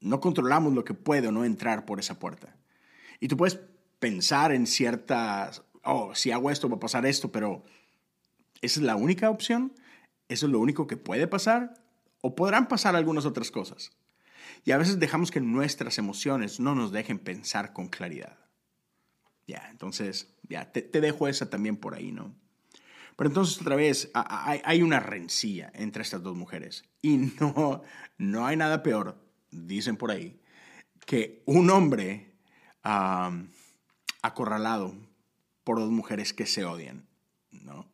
No 0.00 0.20
controlamos 0.20 0.72
lo 0.72 0.84
que 0.84 0.94
puede 0.94 1.28
o 1.28 1.32
no 1.32 1.44
entrar 1.44 1.84
por 1.84 2.00
esa 2.00 2.18
puerta. 2.18 2.56
Y 3.20 3.28
tú 3.28 3.36
puedes 3.36 3.60
pensar 3.98 4.52
en 4.52 4.66
ciertas, 4.66 5.62
oh, 5.84 6.14
si 6.14 6.30
hago 6.30 6.50
esto 6.50 6.68
va 6.68 6.76
a 6.76 6.80
pasar 6.80 7.06
esto, 7.06 7.30
pero 7.30 7.64
¿esa 8.62 8.80
es 8.80 8.86
la 8.86 8.96
única 8.96 9.30
opción? 9.30 9.72
¿Eso 10.28 10.46
es 10.46 10.52
lo 10.52 10.60
único 10.60 10.86
que 10.86 10.96
puede 10.96 11.26
pasar? 11.26 11.74
¿O 12.22 12.34
podrán 12.34 12.68
pasar 12.68 12.96
algunas 12.96 13.26
otras 13.26 13.50
cosas? 13.50 13.92
Y 14.64 14.72
a 14.72 14.78
veces 14.78 14.98
dejamos 14.98 15.30
que 15.30 15.40
nuestras 15.40 15.98
emociones 15.98 16.60
no 16.60 16.74
nos 16.74 16.92
dejen 16.92 17.18
pensar 17.18 17.72
con 17.72 17.88
claridad. 17.88 18.38
Ya, 19.46 19.68
entonces, 19.70 20.34
ya, 20.48 20.70
te, 20.72 20.82
te 20.82 21.00
dejo 21.00 21.28
esa 21.28 21.50
también 21.50 21.76
por 21.76 21.94
ahí, 21.94 22.12
¿no? 22.12 22.34
Pero 23.16 23.28
entonces 23.28 23.60
otra 23.60 23.76
vez 23.76 24.10
hay 24.14 24.80
una 24.80 24.98
rencilla 24.98 25.70
entre 25.74 26.02
estas 26.02 26.22
dos 26.22 26.36
mujeres. 26.36 26.84
Y 27.02 27.16
no, 27.40 27.82
no 28.16 28.46
hay 28.46 28.56
nada 28.56 28.82
peor, 28.82 29.20
dicen 29.50 29.96
por 29.96 30.10
ahí, 30.10 30.40
que 31.06 31.42
un 31.46 31.70
hombre 31.70 32.32
acorralado 34.22 34.94
por 35.64 35.78
dos 35.78 35.90
mujeres 35.90 36.32
que 36.32 36.46
se 36.46 36.64
odian. 36.64 37.06
¿no? 37.50 37.86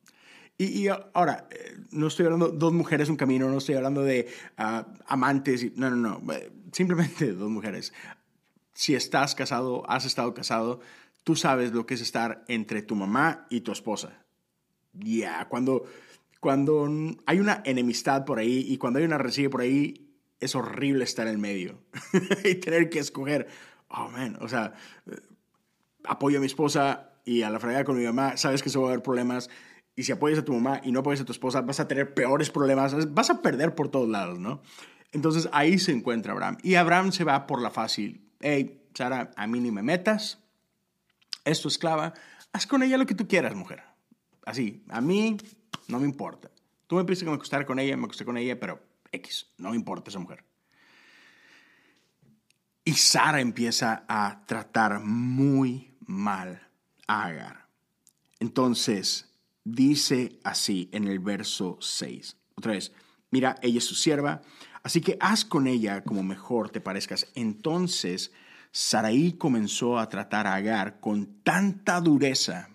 Y, 0.58 0.88
ahora, 0.88 1.48
eh, 1.50 1.76
no 1.90 2.06
estoy 2.06 2.26
hablando 2.26 2.48
de 2.48 2.58
dos 2.58 2.72
mujeres, 2.72 3.08
un 3.08 3.16
camino, 3.16 3.48
no 3.48 3.58
estoy 3.58 3.74
hablando 3.74 4.02
de 4.02 4.28
ah, 4.56 4.86
amantes. 5.06 5.62
Y, 5.64 5.72
no, 5.76 5.90
no, 5.90 5.96
no. 5.96 6.32
Eh, 6.32 6.50
simplemente 6.72 7.32
dos 7.32 7.50
mujeres. 7.50 7.92
Si 8.72 8.94
estás 8.94 9.34
casado, 9.34 9.88
has 9.90 10.04
estado 10.04 10.32
casado, 10.34 10.80
tú 11.24 11.36
sabes 11.36 11.72
lo 11.72 11.84
que 11.86 11.94
es 11.94 12.00
estar 12.00 12.44
entre 12.48 12.82
tu 12.82 12.94
mamá 12.94 13.46
y 13.50 13.62
tu 13.62 13.72
esposa 13.72 14.26
ya, 15.00 15.46
cuando, 15.48 15.84
cuando 16.40 16.88
hay 17.26 17.40
una 17.40 17.62
enemistad 17.64 18.24
por 18.24 18.38
ahí 18.38 18.64
y 18.68 18.78
cuando 18.78 18.98
hay 18.98 19.04
una 19.04 19.18
recibe 19.18 19.50
por 19.50 19.60
ahí, 19.60 20.05
es 20.40 20.54
horrible 20.54 21.04
estar 21.04 21.26
en 21.26 21.40
medio 21.40 21.78
y 22.44 22.56
tener 22.56 22.90
que 22.90 22.98
escoger, 22.98 23.46
oh 23.88 24.08
man, 24.08 24.38
o 24.40 24.48
sea, 24.48 24.74
eh, 25.10 25.16
apoyo 26.04 26.38
a 26.38 26.40
mi 26.40 26.46
esposa 26.46 27.12
y 27.24 27.42
a 27.42 27.50
la 27.50 27.58
fregada 27.58 27.84
con 27.84 27.98
mi 27.98 28.04
mamá, 28.04 28.36
sabes 28.36 28.62
que 28.62 28.70
se 28.70 28.78
va 28.78 28.86
a 28.86 28.88
haber 28.88 29.02
problemas. 29.02 29.50
Y 29.96 30.04
si 30.04 30.12
apoyas 30.12 30.38
a 30.38 30.44
tu 30.44 30.52
mamá 30.52 30.80
y 30.84 30.92
no 30.92 31.00
apoyas 31.00 31.22
a 31.22 31.24
tu 31.24 31.32
esposa, 31.32 31.62
vas 31.62 31.80
a 31.80 31.88
tener 31.88 32.14
peores 32.14 32.50
problemas, 32.50 33.12
vas 33.14 33.30
a 33.30 33.40
perder 33.40 33.74
por 33.74 33.88
todos 33.88 34.08
lados, 34.08 34.38
¿no? 34.38 34.62
Entonces 35.12 35.48
ahí 35.52 35.78
se 35.78 35.92
encuentra 35.92 36.32
Abraham. 36.32 36.58
Y 36.62 36.74
Abraham 36.74 37.12
se 37.12 37.24
va 37.24 37.46
por 37.46 37.62
la 37.62 37.70
fácil. 37.70 38.20
Hey, 38.40 38.82
Sara, 38.94 39.30
a 39.36 39.46
mí 39.46 39.60
ni 39.60 39.70
me 39.70 39.82
metas, 39.82 40.38
es 41.44 41.60
tu 41.62 41.68
esclava, 41.68 42.12
haz 42.52 42.66
con 42.66 42.82
ella 42.82 42.98
lo 42.98 43.06
que 43.06 43.14
tú 43.14 43.26
quieras, 43.26 43.54
mujer. 43.54 43.82
Así, 44.44 44.84
a 44.90 45.00
mí 45.00 45.38
no 45.88 45.98
me 45.98 46.04
importa. 46.04 46.50
Tú 46.86 46.96
me 46.96 47.04
que 47.04 47.24
me 47.24 47.32
acostara 47.32 47.66
con 47.66 47.78
ella, 47.78 47.96
me 47.96 48.04
acosté 48.04 48.24
con 48.24 48.36
ella, 48.36 48.60
pero 48.60 48.80
X, 49.12 49.46
no 49.58 49.74
importa 49.74 50.10
esa 50.10 50.18
mujer. 50.18 50.44
Y 52.84 52.92
Sara 52.94 53.40
empieza 53.40 54.04
a 54.08 54.44
tratar 54.46 55.00
muy 55.00 55.96
mal 56.00 56.68
a 57.08 57.24
Agar. 57.24 57.66
Entonces, 58.38 59.28
dice 59.64 60.38
así 60.44 60.88
en 60.92 61.08
el 61.08 61.18
verso 61.18 61.78
6. 61.80 62.36
Otra 62.54 62.72
vez, 62.72 62.92
mira, 63.30 63.56
ella 63.62 63.78
es 63.78 63.84
su 63.84 63.94
sierva, 63.94 64.42
así 64.82 65.00
que 65.00 65.16
haz 65.20 65.44
con 65.44 65.66
ella 65.66 66.04
como 66.04 66.22
mejor 66.22 66.70
te 66.70 66.80
parezcas. 66.80 67.26
Entonces 67.34 68.32
Saraí 68.70 69.32
comenzó 69.32 69.98
a 69.98 70.08
tratar 70.08 70.46
a 70.46 70.54
Agar 70.54 71.00
con 71.00 71.42
tanta 71.42 72.00
dureza 72.00 72.70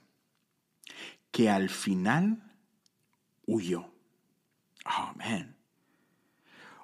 que 1.31 1.49
al 1.49 1.69
final 1.69 2.43
huyó. 3.45 3.93
Oh. 4.85 5.13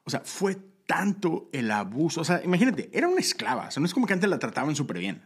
O 0.07 0.09
sea, 0.09 0.21
fue 0.21 0.55
tanto 0.85 1.49
el 1.51 1.69
abuso. 1.69 2.21
O 2.21 2.23
sea, 2.23 2.41
imagínate, 2.41 2.89
era 2.93 3.09
una 3.09 3.19
esclava. 3.19 3.67
O 3.67 3.71
sea, 3.71 3.81
no 3.81 3.85
es 3.85 3.93
como 3.93 4.07
que 4.07 4.13
antes 4.13 4.29
la 4.29 4.39
trataban 4.39 4.73
súper 4.73 4.99
bien. 4.99 5.21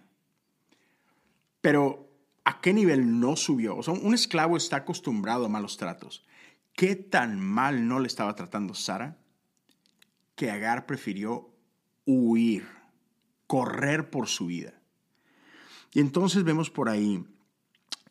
Pero, 1.61 2.11
¿a 2.43 2.61
qué 2.61 2.73
nivel 2.73 3.19
no 3.19 3.35
subió? 3.35 3.77
O 3.77 3.83
sea, 3.83 3.93
un 3.93 4.15
esclavo 4.15 4.57
está 4.57 4.77
acostumbrado 4.77 5.45
a 5.45 5.49
malos 5.49 5.77
tratos. 5.77 6.25
¿Qué 6.73 6.95
tan 6.95 7.39
mal 7.39 7.87
no 7.87 7.99
le 7.99 8.07
estaba 8.07 8.33
tratando 8.33 8.73
Sara 8.73 9.19
que 10.33 10.49
Agar 10.49 10.87
prefirió 10.87 11.53
huir, 12.05 12.67
correr 13.45 14.09
por 14.09 14.27
su 14.27 14.47
vida? 14.47 14.81
Y 15.93 15.99
entonces 15.99 16.43
vemos 16.43 16.71
por 16.71 16.89
ahí 16.89 17.23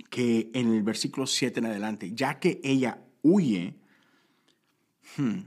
que 0.09 0.53
en 0.55 0.73
el 0.73 0.85
versículo 0.85 1.27
7 1.27 1.59
en 1.59 1.67
adelante, 1.67 2.13
ya 2.15 2.39
que 2.39 2.61
ella 2.63 3.03
huye, 3.23 3.75
hmm, 5.17 5.41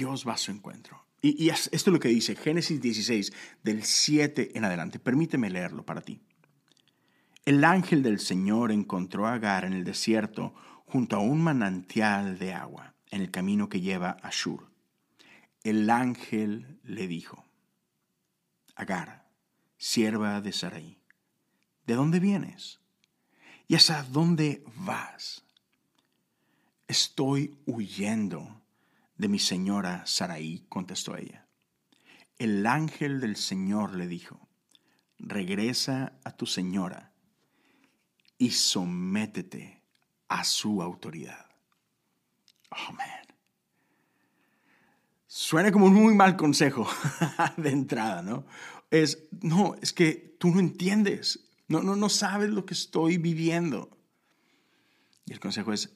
Dios 0.00 0.26
va 0.26 0.32
a 0.32 0.38
su 0.38 0.50
encuentro. 0.50 1.04
Y, 1.20 1.50
esto 1.50 1.68
es 1.70 1.86
lo 1.86 2.00
que 2.00 2.08
dice 2.08 2.34
Génesis 2.34 2.80
16, 2.80 3.34
del 3.62 3.84
7 3.84 4.56
en 4.56 4.64
adelante. 4.64 4.98
Permíteme 4.98 5.50
leerlo 5.50 5.84
para 5.84 6.00
ti. 6.00 6.22
El 7.44 7.62
ángel 7.64 8.02
del 8.02 8.18
Señor 8.18 8.72
encontró 8.72 9.26
a 9.26 9.34
Agar 9.34 9.66
en 9.66 9.74
el 9.74 9.84
desierto 9.84 10.54
junto 10.86 11.16
a 11.16 11.18
un 11.18 11.42
manantial 11.42 12.38
de 12.38 12.54
agua 12.54 12.94
en 13.10 13.20
el 13.20 13.30
camino 13.30 13.68
que 13.68 13.82
lleva 13.82 14.16
a 14.22 14.30
Shur. 14.30 14.70
El 15.64 15.90
ángel 15.90 16.80
le 16.82 17.06
dijo, 17.06 17.44
Agar, 18.76 19.28
sierva 19.76 20.40
de 20.40 20.52
Sarai, 20.52 20.96
¿de 21.86 21.94
dónde 21.94 22.20
vienes? 22.20 22.80
¿Y 23.68 23.74
hasta 23.74 24.02
dónde 24.04 24.64
vas? 24.76 25.44
Estoy 26.88 27.58
huyendo 27.66 28.59
de 29.20 29.28
mi 29.28 29.38
señora 29.38 30.06
Saraí, 30.06 30.64
contestó 30.70 31.14
ella. 31.14 31.46
El 32.38 32.66
ángel 32.66 33.20
del 33.20 33.36
Señor 33.36 33.94
le 33.94 34.06
dijo, 34.06 34.48
regresa 35.18 36.14
a 36.24 36.34
tu 36.34 36.46
señora 36.46 37.12
y 38.38 38.52
sométete 38.52 39.82
a 40.28 40.42
su 40.42 40.80
autoridad. 40.80 41.50
Oh. 42.70 42.96
Suena 45.26 45.70
como 45.70 45.84
un 45.84 45.94
muy 45.94 46.14
mal 46.14 46.38
consejo 46.38 46.88
de 47.58 47.70
entrada, 47.70 48.22
¿no? 48.22 48.46
Es, 48.90 49.28
no, 49.42 49.74
es 49.82 49.92
que 49.92 50.34
tú 50.38 50.48
no 50.48 50.60
entiendes, 50.60 51.50
no, 51.68 51.82
no, 51.82 51.94
no 51.94 52.08
sabes 52.08 52.48
lo 52.48 52.64
que 52.64 52.72
estoy 52.72 53.18
viviendo. 53.18 53.98
Y 55.26 55.34
el 55.34 55.40
consejo 55.40 55.74
es, 55.74 55.90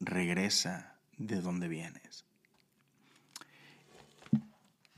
regresa 0.00 0.98
de 1.18 1.42
donde 1.42 1.68
vienes. 1.68 2.24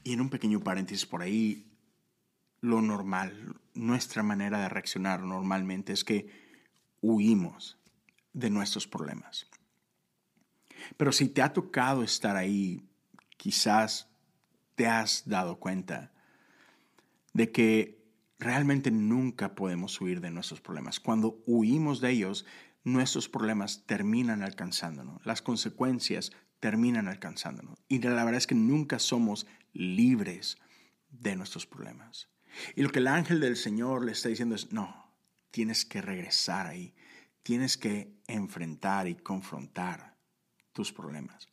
Y 0.04 0.12
en 0.12 0.20
un 0.20 0.30
pequeño 0.30 0.61
paréntesis 0.61 1.06
por 1.06 1.23
ahí, 1.23 1.66
lo 2.61 2.80
normal, 2.80 3.56
nuestra 3.75 4.23
manera 4.23 4.61
de 4.61 4.68
reaccionar 4.68 5.20
normalmente 5.20 5.92
es 5.92 6.04
que 6.04 6.30
huimos 7.00 7.78
de 8.32 8.50
nuestros 8.50 8.87
problemas. 8.87 9.49
Pero 10.96 11.12
si 11.12 11.28
te 11.28 11.42
ha 11.42 11.52
tocado 11.52 12.02
estar 12.02 12.37
ahí, 12.37 12.82
quizás 13.37 14.08
te 14.75 14.87
has 14.87 15.26
dado 15.26 15.58
cuenta 15.58 16.12
de 17.32 17.50
que 17.50 18.04
realmente 18.38 18.90
nunca 18.90 19.54
podemos 19.54 20.00
huir 20.00 20.21
de 20.21 20.30
nuestros 20.30 20.60
problemas. 20.60 21.00
Cuando 21.00 21.43
huimos 21.47 22.00
de 22.00 22.10
ellos, 22.10 22.45
nuestros 22.84 23.28
problemas 23.28 23.84
terminan 23.86 24.43
alcanzándonos. 24.43 25.25
Las 25.25 25.43
consecuencias 25.43 26.32
terminan 26.60 27.08
alcanzándonos. 27.08 27.78
Y 27.88 28.00
la 28.00 28.25
verdad 28.25 28.34
es 28.34 28.47
que 28.47 28.54
nunca 28.54 28.99
somos 28.99 29.47
libres 29.75 30.56
de 31.10 31.37
nuestros 31.37 31.67
problemas. 31.67 32.28
Y 32.75 32.82
lo 32.82 32.91
que 32.91 33.00
el 33.00 33.08
ángel 33.08 33.41
del 33.41 33.56
Señor 33.56 34.04
le 34.04 34.13
está 34.13 34.28
diciendo 34.28 34.54
es, 34.54 34.73
no, 34.73 35.13
tienes 35.50 35.84
que 35.84 36.00
regresar 36.00 36.67
ahí, 36.67 36.95
tienes 37.43 37.76
que 37.76 38.15
enfrentar 38.26 39.08
y 39.08 39.17
confrontar 39.17 40.17
tus 40.73 40.93
problemas. 40.93 41.49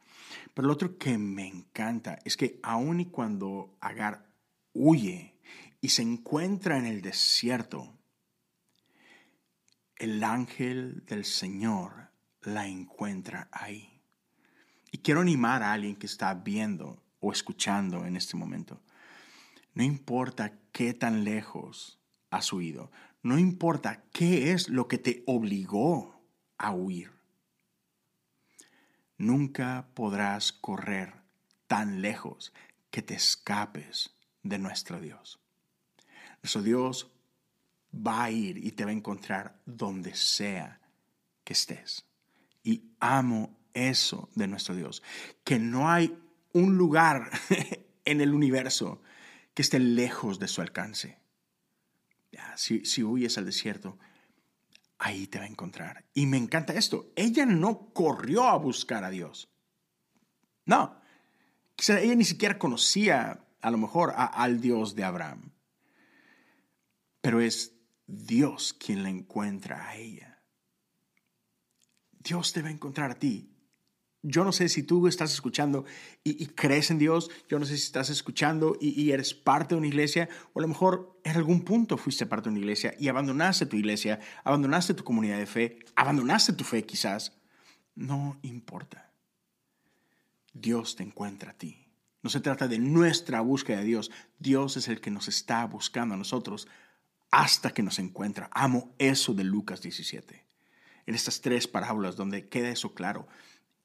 Pero 0.54 0.68
lo 0.68 0.74
otro 0.74 0.98
que 0.98 1.18
me 1.18 1.48
encanta 1.48 2.20
es 2.24 2.38
que 2.38 2.60
aun 2.64 3.00
y 3.00 3.06
cuando 3.08 3.78
Agar 3.82 4.30
huye 4.74 5.36
y 5.82 5.90
se 5.90 6.04
encuentra 6.04 6.78
en 6.78 6.86
el 6.86 7.02
desierto, 7.02 7.98
el 9.98 10.24
ángel 10.24 11.04
del 11.06 11.26
Señor 11.26 12.10
la 12.42 12.68
encuentra 12.68 13.50
ahí. 13.52 14.02
Y 14.92 15.00
quiero 15.00 15.22
animar 15.22 15.64
a 15.64 15.74
alguien 15.74 15.96
que 15.96 16.08
está 16.08 16.34
viendo 16.34 17.01
o 17.22 17.32
escuchando 17.32 18.06
en 18.06 18.18
este 18.18 18.36
momento. 18.36 18.82
No 19.74 19.84
importa 19.84 20.60
qué 20.74 20.94
tan 20.94 21.24
lejos 21.24 21.98
has 22.30 22.52
huido, 22.52 22.92
no 23.24 23.40
importa 23.40 24.04
qué 24.12 24.52
es 24.52 24.68
lo 24.68 24.90
que 24.90 24.98
te 24.98 25.24
obligó 25.26 26.22
a 26.58 26.72
huir. 26.74 27.12
Nunca 29.18 29.88
podrás 29.94 30.52
correr 30.52 31.14
tan 31.68 32.02
lejos 32.02 32.54
que 32.90 33.02
te 33.02 33.14
escapes 33.14 34.16
de 34.44 34.58
nuestro 34.58 35.00
Dios. 35.00 35.40
Nuestro 36.42 36.64
Dios 36.64 37.12
va 37.96 38.24
a 38.24 38.32
ir 38.32 38.58
y 38.58 38.72
te 38.72 38.84
va 38.84 38.90
a 38.92 38.96
encontrar 38.96 39.62
donde 39.66 40.16
sea 40.16 40.82
que 41.44 41.54
estés. 41.54 42.06
Y 42.64 42.92
amo 43.00 43.58
eso 43.74 44.30
de 44.36 44.48
nuestro 44.48 44.76
Dios, 44.76 45.04
que 45.44 45.60
no 45.60 45.90
hay 45.90 46.18
un 46.54 46.78
lugar 46.78 47.30
en 48.06 48.22
el 48.22 48.34
universo 48.34 49.02
que 49.54 49.62
esté 49.62 49.80
lejos 49.80 50.40
de 50.40 50.48
su 50.48 50.62
alcance. 50.62 51.20
Si, 52.56 53.04
huyes 53.04 53.38
al 53.38 53.46
desierto, 53.46 53.98
ahí 54.98 55.28
te 55.28 55.40
va 55.40 55.46
a 55.46 55.50
encontrar. 55.50 56.06
Y 56.14 56.26
me 56.26 56.38
encanta 56.38 56.74
esto. 56.74 57.12
Ella 57.16 57.46
no 57.46 57.94
corrió 57.94 58.48
a 58.48 58.58
buscar 58.58 59.04
a 59.04 59.10
Dios. 59.10 59.50
No. 60.66 61.02
ella 61.88 62.16
ni 62.16 62.24
siquiera 62.24 62.58
conocía 62.58 63.46
a 63.62 63.72
lo 63.72 63.78
mejor 63.78 64.14
al 64.16 64.62
Dios 64.62 64.96
de 64.96 65.04
Abraham. 65.04 65.52
Pero 67.22 67.42
es 67.42 67.74
Dios 68.08 68.74
quien 68.74 69.04
la 69.04 69.10
encuentra 69.10 69.90
a 69.90 69.98
ella. 69.98 70.42
Dios 72.12 72.54
te 72.54 72.62
va 72.62 72.70
a 72.70 72.72
encontrar 72.72 73.12
a 73.12 73.16
ti. 73.16 73.51
Yo 74.24 74.44
no 74.44 74.52
sé 74.52 74.70
si 74.70 74.84
tú 74.84 75.08
estás 75.08 75.34
escuchando 75.34 75.86
y, 76.24 76.46
crees 76.48 76.92
en 76.92 77.00
Dios, 77.00 77.32
yo 77.50 77.58
no 77.58 77.66
sé 77.66 77.76
si 77.76 77.84
estás 77.84 78.12
escuchando 78.12 78.78
y, 78.80 79.10
eres 79.12 79.34
parte 79.34 79.74
de 79.74 79.80
una 79.80 79.88
iglesia, 79.88 80.30
o 80.54 80.60
a 80.60 80.62
lo 80.62 80.68
mejor 80.68 81.20
en 81.24 81.38
algún 81.38 81.62
punto 81.62 81.98
fuiste 81.98 82.28
parte 82.28 82.50
de 82.50 82.52
una 82.52 82.60
iglesia 82.60 82.94
y 83.00 83.08
abandonaste 83.08 83.66
tu 83.66 83.78
iglesia, 83.78 84.20
abandonaste 84.44 84.94
tu 84.94 85.04
comunidad 85.04 85.40
de 85.40 85.48
fe, 85.48 85.80
abandonaste 85.96 86.54
tu 86.54 86.64
fe 86.64 86.86
quizás. 86.86 87.34
No 87.96 88.40
importa. 88.44 89.12
Dios 90.54 90.96
te 90.96 91.04
encuentra 91.04 91.52
a 91.52 91.58
ti. 91.58 91.88
No 92.22 92.30
se 92.30 92.40
trata 92.40 92.68
de 92.68 92.78
nuestra 92.78 93.42
búsqueda 93.42 93.80
de 93.80 93.86
Dios. 93.86 94.12
Dios 94.38 94.78
es 94.78 94.88
el 94.88 95.02
que 95.02 95.12
nos 95.12 95.28
está 95.28 95.66
buscando 95.66 96.14
a 96.14 96.18
nosotros 96.18 96.68
hasta 97.32 97.74
que 97.74 97.82
nos 97.82 97.98
encuentra. 97.98 98.50
Amo 98.54 98.94
eso 99.00 99.34
de 99.34 99.44
Lucas 99.44 99.82
17. 99.82 100.46
En 101.08 101.16
estas 101.16 101.42
tres 101.42 101.68
parábolas 101.68 102.16
donde 102.16 102.48
queda 102.48 102.70
eso 102.70 102.94
claro 102.94 103.28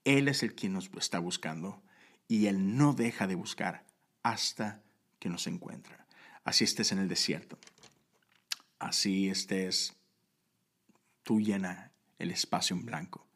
él 0.07 0.29
es 0.29 0.45
el 0.45 0.55
quien 0.55 0.73
nos 0.73 0.89
está 0.97 1.19
buscando 1.19 1.83
y 2.29 2.47
Él 2.47 2.77
no 2.77 2.93
deja 2.93 3.27
de 3.27 3.35
buscar 3.35 3.85
hasta 4.23 4.81
que 5.19 5.29
nos 5.29 5.49
encuentra. 5.49 6.07
Así 6.45 6.63
estés 6.63 6.93
en 6.93 7.01
el 7.01 7.09
desierto, 7.09 7.59
así 8.79 9.29
estés, 9.29 9.97
tú 11.25 11.41
llena 11.41 11.91
el 12.21 12.31
espacio 12.31 12.77
en 12.77 12.87
blanco. 12.87 13.27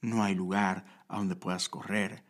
No 0.00 0.24
hay 0.24 0.34
lugar 0.34 1.04
a 1.08 1.18
donde 1.18 1.36
puedas 1.36 1.68
correr, 1.68 2.24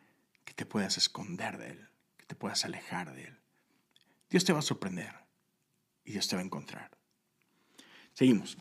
que 0.44 0.54
te 0.54 0.66
puedas 0.66 0.96
esconder 0.98 1.56
de 1.56 1.70
Él, 1.70 1.88
que 2.16 2.26
te 2.26 2.34
puedas 2.34 2.64
alejar 2.64 3.14
de 3.14 3.26
Él. 3.26 3.38
Dios 4.28 4.44
te 4.44 4.52
va 4.52 4.58
a 4.58 4.62
sorprender 4.62 5.14
y 6.04 6.10
Dios 6.10 6.26
te 6.26 6.34
va 6.34 6.42
a 6.42 6.44
encontrar. 6.44 6.90
Seguimos. 8.12 8.58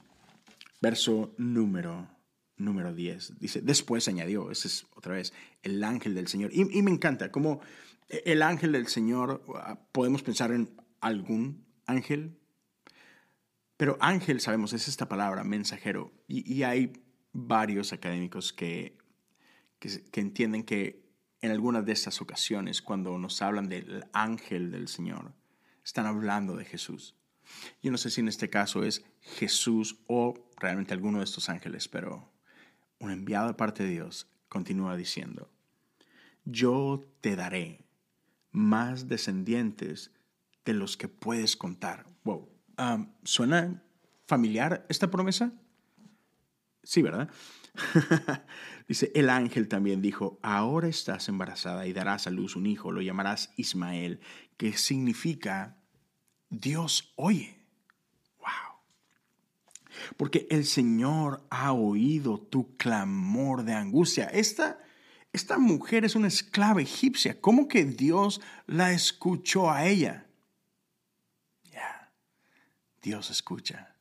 Verso 0.80 1.34
número 1.40 2.17
número 2.58 2.94
10. 2.94 3.40
Dice, 3.40 3.62
después 3.62 4.08
añadió, 4.08 4.52
ese 4.52 4.68
es 4.68 4.86
otra 4.96 5.14
vez, 5.14 5.34
el 5.64 5.84
ángel 5.84 6.16
del 6.16 6.28
Señor. 6.28 6.52
Y, 6.54 6.82
me 6.82 6.92
encanta 6.92 7.32
como 7.32 7.62
el 8.10 8.42
ángel 8.42 8.72
del 8.72 8.88
Señor, 8.88 9.44
ah, 9.56 9.80
podemos 9.92 10.24
pensar 10.24 10.52
en 10.52 10.70
algún 11.00 11.66
ángel, 11.86 12.38
pero 13.78 13.98
ángel, 14.02 14.42
sabemos, 14.42 14.74
es 14.74 14.88
esta 14.88 15.08
palabra, 15.08 15.44
mensajero. 15.44 16.12
Y, 16.28 16.64
hay 16.64 16.94
varios 17.32 17.94
académicos 17.94 18.52
que, 18.52 18.98
que, 19.80 20.20
entienden 20.20 20.64
que 20.64 21.06
en 21.42 21.52
algunas 21.52 21.86
de 21.86 21.92
estas 21.92 22.20
ocasiones, 22.22 22.82
cuando 22.82 23.18
nos 23.20 23.42
hablan 23.44 23.70
del 23.70 24.06
ángel 24.14 24.72
del 24.72 24.88
Señor, 24.88 25.34
están 25.84 26.08
hablando 26.08 26.56
de 26.56 26.66
Jesús. 26.66 27.16
Yo 27.82 27.92
no 27.92 27.98
sé 27.98 28.10
si 28.10 28.22
en 28.22 28.28
este 28.28 28.50
caso 28.50 28.84
es 28.84 29.06
Jesús 29.22 30.00
o 30.08 30.34
realmente 30.58 30.94
alguno 30.94 31.20
de 31.20 31.24
estos 31.24 31.48
ángeles, 31.48 31.88
pero 31.88 32.30
un 33.00 33.12
enviado 33.12 33.48
de 33.48 33.54
parte 33.54 33.84
de 33.84 33.90
Dios 33.90 34.28
continúa 34.50 34.96
diciendo, 34.96 35.50
yo 36.46 37.06
te 37.22 37.36
daré 37.36 37.86
más 38.52 39.08
descendientes 39.08 40.12
de 40.66 40.74
los 40.74 40.98
que 40.98 41.08
puedes 41.08 41.56
contar. 41.56 42.06
Wow. 42.24 42.50
¿Suena 43.24 43.84
familiar 44.26 44.86
esta 44.90 45.10
promesa? 45.10 45.52
Sí, 46.84 47.02
¿verdad? 47.02 47.30
Dice, 48.88 49.12
el 49.14 49.30
ángel 49.30 49.68
también 49.68 50.02
dijo, 50.02 50.40
ahora 50.42 50.88
estás 50.88 51.28
embarazada 51.28 51.86
y 51.88 51.94
darás 51.94 52.28
a 52.28 52.30
luz 52.30 52.56
un 52.56 52.66
hijo, 52.66 52.92
lo 52.92 53.02
llamarás 53.02 53.52
Ismael, 53.58 54.22
que 54.56 54.78
significa 54.78 55.78
Dios 56.50 57.14
oye. 57.18 57.57
Porque 60.16 60.48
el 60.50 60.66
Señor 60.66 61.46
ha 61.50 61.74
oído 61.74 62.40
tu 62.40 62.76
clamor 62.78 63.64
de 63.64 63.74
angustia. 63.74 64.26
Esta, 64.26 64.80
esta 65.34 65.58
mujer 65.58 66.06
es 66.06 66.16
una 66.16 66.28
esclava 66.28 66.82
egipcia. 66.82 67.40
¿Cómo 67.40 67.68
que 67.68 67.86
Dios 67.86 68.42
la 68.66 68.94
escuchó 68.94 69.72
a 69.72 69.86
ella? 69.86 70.26
Ya, 71.72 72.12
Dios 73.02 73.30
escucha 73.30 73.96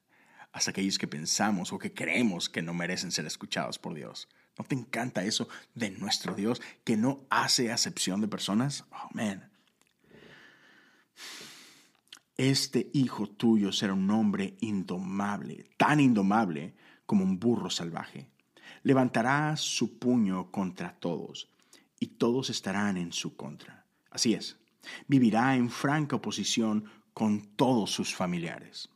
hasta 0.53 0.71
aquellos 0.71 0.99
que 0.99 1.07
pensamos 1.07 1.71
o 1.73 1.79
que 1.79 1.93
creemos 1.93 2.49
que 2.49 2.63
no 2.63 2.73
merecen 2.73 3.13
ser 3.13 3.27
escuchados 3.27 3.79
por 3.79 3.93
Dios. 3.93 4.27
¿No 4.59 4.65
te 4.65 4.75
encanta 4.75 5.23
eso 5.23 5.49
de 5.75 5.91
nuestro 5.91 6.35
Dios 6.35 6.63
que 6.83 6.97
no 6.97 7.27
hace 7.29 7.71
acepción 7.71 8.23
de 8.23 8.29
personas? 8.29 8.85
Oh. 8.91 9.09
Este 12.39 12.91
hijo 12.93 13.29
tuyo 13.29 13.73
será 13.73 13.95
un 13.95 14.11
hombre 14.11 14.57
indomable, 14.61 15.65
tan 15.79 16.01
indomable 16.01 16.75
como 17.07 17.25
un 17.25 17.39
burro 17.39 17.71
salvaje. 17.71 18.29
Levantará 18.83 19.57
su 19.57 19.99
puño 19.99 20.51
contra 20.51 20.95
todos 20.99 21.49
y 21.99 22.09
todos 22.09 22.51
estarán 22.51 22.99
en 22.99 23.13
su 23.13 23.37
contra. 23.37 23.87
Así 24.11 24.35
es, 24.35 24.59
vivirá 25.09 25.57
en 25.57 25.71
franca 25.71 26.17
oposición 26.17 26.85
con 27.15 27.41
todos 27.57 27.91
sus 27.91 28.15
familiares. 28.15 28.91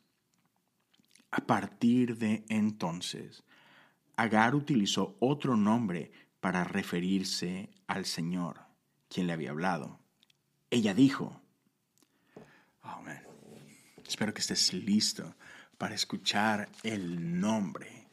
A 1.30 1.40
partir 1.40 2.18
de 2.18 2.44
entonces, 2.48 3.44
Agar 4.16 4.54
utilizó 4.54 5.16
otro 5.18 5.56
nombre 5.56 6.12
para 6.40 6.64
referirse 6.64 7.70
al 7.86 8.04
Señor, 8.04 8.60
quien 9.08 9.26
le 9.26 9.32
había 9.32 9.50
hablado. 9.50 9.98
Ella 10.68 10.92
dijo, 10.92 11.40
oh, 12.82 13.00
espero 14.10 14.34
que 14.34 14.40
estés 14.40 14.72
listo 14.72 15.36
para 15.78 15.94
escuchar 15.94 16.68
el 16.82 17.40
nombre 17.40 18.08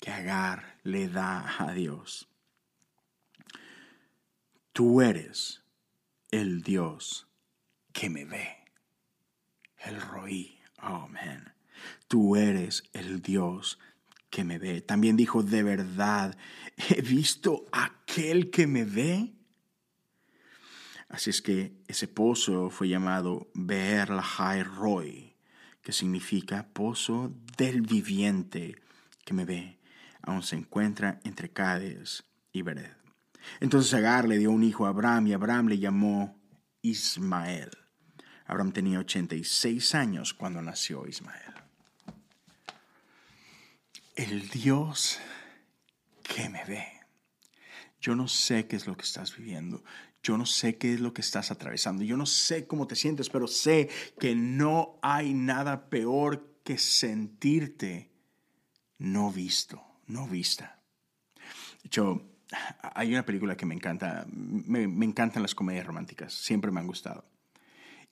que 0.00 0.10
Agar 0.10 0.78
le 0.82 1.08
da 1.08 1.54
a 1.58 1.72
Dios. 1.72 2.28
Tú 4.72 5.02
eres 5.02 5.62
el 6.30 6.62
Dios 6.62 7.28
que 7.92 8.08
me 8.08 8.24
ve. 8.24 8.56
El 9.78 10.00
roí. 10.00 10.58
Oh, 10.82 11.06
man. 11.08 11.54
Tú 12.08 12.36
eres 12.36 12.82
el 12.92 13.20
Dios 13.20 13.78
que 14.30 14.42
me 14.42 14.58
ve. 14.58 14.80
También 14.80 15.16
dijo, 15.16 15.42
de 15.42 15.62
verdad, 15.62 16.36
he 16.88 17.02
visto 17.02 17.66
aquel 17.72 18.50
que 18.50 18.66
me 18.66 18.84
ve. 18.84 19.34
Así 21.14 21.30
es 21.30 21.40
que 21.40 21.72
ese 21.86 22.08
pozo 22.08 22.70
fue 22.70 22.88
llamado 22.88 23.48
Beer 23.54 24.10
Lahai 24.10 24.62
Roy, 24.62 25.36
que 25.82 25.92
significa 25.92 26.68
pozo 26.72 27.32
del 27.56 27.82
viviente 27.82 28.76
que 29.24 29.34
me 29.34 29.44
ve. 29.44 29.78
Aún 30.22 30.42
se 30.42 30.56
encuentra 30.56 31.20
entre 31.24 31.50
Cádiz 31.50 32.24
y 32.52 32.62
Bered. 32.62 32.96
Entonces 33.60 33.92
Agar 33.94 34.26
le 34.26 34.38
dio 34.38 34.50
un 34.50 34.64
hijo 34.64 34.86
a 34.86 34.88
Abraham 34.88 35.28
y 35.28 35.32
Abraham 35.34 35.68
le 35.68 35.78
llamó 35.78 36.40
Ismael. 36.82 37.70
Abraham 38.46 38.72
tenía 38.72 38.98
86 38.98 39.94
años 39.94 40.34
cuando 40.34 40.60
nació 40.62 41.06
Ismael 41.06 41.54
el 44.14 44.48
Dios 44.48 45.18
que 46.22 46.48
me 46.48 46.64
ve. 46.64 46.86
Yo 48.00 48.14
no 48.14 48.28
sé 48.28 48.66
qué 48.66 48.76
es 48.76 48.86
lo 48.86 48.96
que 48.96 49.02
estás 49.02 49.36
viviendo. 49.36 49.82
Yo 50.24 50.36
no 50.36 50.44
sé 50.44 50.76
qué 50.76 50.94
es 50.94 51.00
lo 51.00 51.14
que 51.14 51.20
estás 51.20 51.52
atravesando. 51.52 52.02
Yo 52.02 52.16
no 52.16 52.26
sé 52.26 52.66
cómo 52.66 52.88
te 52.88 52.96
sientes, 52.96 53.30
pero 53.30 53.46
sé 53.46 53.88
que 54.18 54.34
no 54.34 54.98
hay 55.02 55.34
nada 55.34 55.88
peor 55.88 56.58
que 56.64 56.78
sentirte 56.78 58.10
no 58.98 59.30
visto, 59.30 59.80
no 60.06 60.26
vista. 60.26 60.80
Hecho, 61.84 62.26
hay 62.80 63.12
una 63.12 63.24
película 63.24 63.56
que 63.56 63.66
me 63.66 63.74
encanta. 63.74 64.26
Me, 64.32 64.88
me 64.88 65.04
encantan 65.04 65.42
las 65.42 65.54
comedias 65.54 65.86
románticas. 65.86 66.32
Siempre 66.34 66.72
me 66.72 66.80
han 66.80 66.88
gustado. 66.88 67.24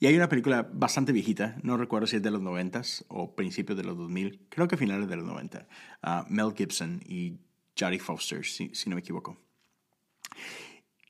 Y 0.02 0.06
hay 0.06 0.16
una 0.16 0.28
película 0.28 0.68
bastante 0.72 1.12
viejita, 1.12 1.56
no 1.62 1.76
recuerdo 1.76 2.08
si 2.08 2.16
es 2.16 2.22
de 2.22 2.32
los 2.32 2.42
90 2.42 2.82
o 3.06 3.36
principios 3.36 3.78
de 3.78 3.84
los 3.84 3.96
2000, 3.96 4.46
creo 4.48 4.66
que 4.66 4.76
finales 4.76 5.08
de 5.08 5.14
los 5.14 5.24
90, 5.24 5.68
uh, 6.02 6.08
Mel 6.28 6.52
Gibson 6.56 7.00
y 7.06 7.38
Jodie 7.78 8.00
Foster, 8.00 8.44
si, 8.44 8.72
no 8.86 8.96
me 8.96 9.00
equivoco. 9.00 9.38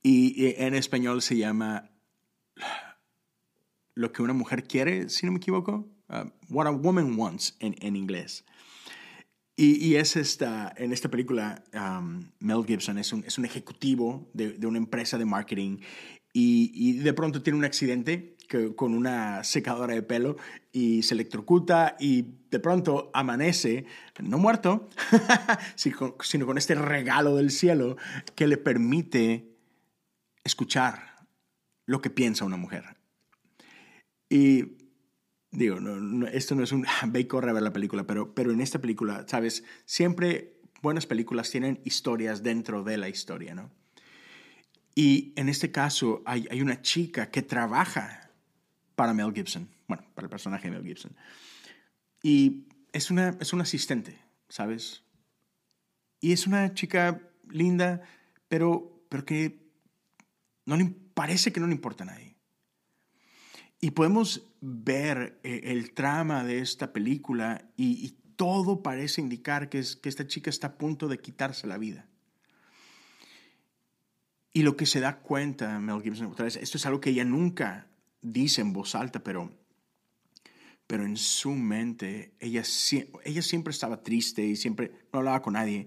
Y, 0.03 0.55
en 0.57 0.75
español 0.75 1.23
se 1.23 1.37
llama 1.37 1.91
Lo 3.95 4.11
que 4.13 4.23
una 4.23 4.33
mujer 4.33 4.65
quiere, 4.65 5.09
si 5.11 5.27
no 5.27 5.33
me 5.33 5.39
equivoco, 5.39 5.89
uh, 6.09 6.29
What 6.49 6.67
a 6.67 6.71
Woman 6.71 7.19
Wants 7.19 7.57
en, 7.61 7.95
inglés. 7.95 8.45
Y, 9.55 9.95
es 9.97 10.17
esta, 10.17 10.73
en 10.77 10.93
esta 10.93 11.11
película, 11.11 11.63
um, 11.75 12.31
Mel 12.41 12.65
Gibson 12.67 12.99
es 12.99 13.13
un, 13.13 13.23
es 13.25 13.39
un 13.39 13.45
ejecutivo 13.45 14.31
de, 14.33 14.53
de, 14.53 14.67
una 14.67 14.79
empresa 14.79 15.19
de 15.19 15.27
marketing 15.27 15.79
y, 16.33 16.73
y, 16.75 16.93
de 16.95 17.13
pronto 17.13 17.43
tiene 17.43 17.59
un 17.59 17.65
accidente 17.65 18.33
con 18.77 18.95
una 18.95 19.45
secadora 19.45 19.95
de 19.95 20.03
pelo 20.03 20.37
y 20.73 21.03
se 21.03 21.15
electrocuta 21.15 21.97
y 21.99 22.27
de 22.51 22.59
pronto 22.59 23.11
amanece, 23.15 23.87
no 24.21 24.39
muerto, 24.39 24.89
sino 25.75 26.47
con 26.47 26.59
este 26.59 26.75
regalo 26.75 27.37
del 27.37 27.51
cielo 27.51 27.97
que 28.35 28.47
le 28.47 28.59
permite 28.59 29.52
escuchar 30.45 31.27
lo 31.87 32.01
que 32.01 32.11
piensa 32.11 32.45
una 32.45 32.57
mujer. 32.57 32.97
Y 34.29 34.79
digo, 35.51 35.79
esto 36.33 36.55
no 36.55 36.65
es 36.65 36.73
un 36.73 36.87
ve 37.09 37.21
y 37.21 37.25
corre 37.27 37.51
a 37.51 37.55
ver 37.55 37.63
la 37.63 37.73
película, 37.73 38.05
pero, 38.07 38.35
pero 38.35 38.53
en 38.53 38.61
esta 38.61 38.81
película, 38.81 39.27
¿sabes? 39.29 39.65
Siempre 39.85 40.61
buenas 40.81 41.07
películas 41.07 41.51
tienen 41.51 41.81
historias 41.85 42.43
dentro 42.43 42.83
de 42.83 42.97
la 42.97 43.09
historia, 43.09 43.55
¿no? 43.55 43.71
Y 44.95 45.33
en 45.37 45.49
este 45.49 45.71
caso 45.71 46.23
hay, 46.27 46.47
hay 46.51 46.61
una 46.61 46.83
chica 46.83 47.31
que 47.31 47.43
trabaja 47.43 48.31
para 48.95 49.15
Mel 49.15 49.33
Gibson, 49.33 49.69
bueno, 49.87 50.05
para 50.15 50.27
el 50.27 50.31
personaje 50.31 50.69
de 50.69 50.77
Mel 50.77 50.87
Gibson. 50.87 51.17
Y 52.23 52.67
es 52.93 53.11
una, 53.11 53.37
es 53.41 53.53
una 53.53 53.63
asistente, 53.63 54.19
¿sabes? 54.49 55.03
Y 56.21 56.33
es 56.33 56.47
una 56.47 56.75
chica 56.75 57.21
linda, 57.49 58.03
pero, 58.49 59.05
pero 59.09 59.25
que 59.25 59.62
no 60.65 60.77
le, 60.77 60.87
parece 61.15 61.53
que 61.53 61.61
no 61.61 61.67
le 61.67 61.75
importa 61.75 62.05
a 62.05 62.09
nadie. 62.09 62.37
Y 63.81 63.91
podemos 63.91 64.47
ver 64.61 65.41
eh, 65.43 65.61
el 65.65 65.93
trama 65.93 66.45
de 66.45 66.61
esta 66.61 66.93
película 66.93 67.69
y, 67.77 68.17
todo 68.35 68.83
parece 68.83 69.21
indicar 69.21 69.69
que, 69.69 69.79
es, 69.79 69.95
que 69.95 70.09
esta 70.09 70.27
chica 70.27 70.51
está 70.51 70.69
a 70.69 70.79
punto 70.79 71.07
de 71.07 71.19
quitarse 71.19 71.69
la 71.69 71.79
vida. 71.79 72.09
Y 74.53 74.63
lo 74.63 74.77
que 74.77 74.87
se 74.87 74.99
da 75.01 75.21
cuenta 75.21 75.79
Mel 75.79 76.03
Gibson, 76.03 76.27
otra 76.27 76.47
vez, 76.47 76.57
esto 76.57 76.77
es 76.77 76.85
algo 76.87 77.01
que 77.01 77.11
ella 77.11 77.25
nunca 77.25 77.87
dice 78.21 78.61
en 78.61 78.73
voz 78.73 78.97
alta, 78.97 79.23
pero, 79.23 79.53
pero 80.89 81.05
en 81.05 81.17
su 81.17 81.53
mente 81.53 82.35
ella, 82.41 82.63
ella 83.25 83.43
siempre 83.43 83.71
estaba 83.71 84.03
triste 84.03 84.45
y 84.45 84.57
siempre 84.57 84.91
no 85.13 85.21
hablaba 85.21 85.43
con 85.43 85.53
nadie. 85.53 85.87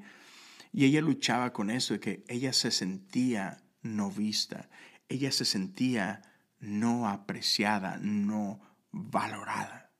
Y 0.71 0.85
ella 0.85 1.01
luchaba 1.01 1.51
con 1.51 1.69
eso 1.71 1.95
de 1.95 1.99
que 1.99 2.23
ella 2.29 2.53
se 2.53 2.71
sentía 2.71 3.64
no 3.85 4.09
vista, 4.09 4.69
ella 5.07 5.31
se 5.31 5.45
sentía 5.45 6.21
no 6.59 7.07
apreciada, 7.07 7.97
no 8.01 8.59
valorada. 8.91 9.91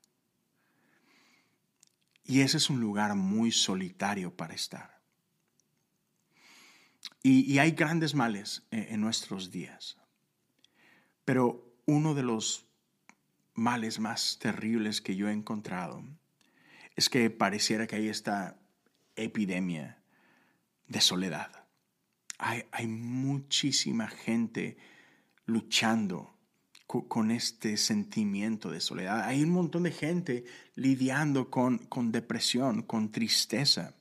Y 2.24 2.40
ese 2.40 2.56
es 2.56 2.68
un 2.68 2.80
lugar 2.80 3.14
muy 3.14 3.52
solitario 3.52 4.36
para 4.36 4.54
estar. 4.54 5.00
Y, 7.22 7.58
hay 7.58 7.72
grandes 7.72 8.14
males 8.14 8.66
en, 8.70 8.94
en 8.94 9.00
nuestros 9.00 9.50
días. 9.50 9.96
Pero 11.24 11.76
uno 11.86 12.14
de 12.14 12.22
los 12.22 12.66
males 13.54 14.00
más 14.00 14.38
terribles 14.40 15.00
que 15.00 15.16
yo 15.16 15.28
he 15.28 15.32
encontrado 15.32 16.04
es 16.96 17.08
que 17.08 17.30
pareciera 17.30 17.86
que 17.86 17.96
hay 17.96 18.08
esta 18.08 18.58
epidemia 19.16 20.02
de 20.88 21.00
soledad. 21.00 21.65
Hay, 22.38 22.86
muchísima 22.86 24.08
gente 24.08 24.76
luchando 25.46 26.34
con 26.86 27.30
este 27.30 27.76
sentimiento 27.76 28.70
de 28.70 28.80
soledad. 28.80 29.22
Hay 29.22 29.42
un 29.42 29.50
montón 29.50 29.84
de 29.84 29.92
gente 29.92 30.44
lidiando 30.74 31.50
con, 31.50 31.78
con 31.78 32.12
depresión, 32.12 32.82
con 32.82 33.10
tristeza. 33.10 33.96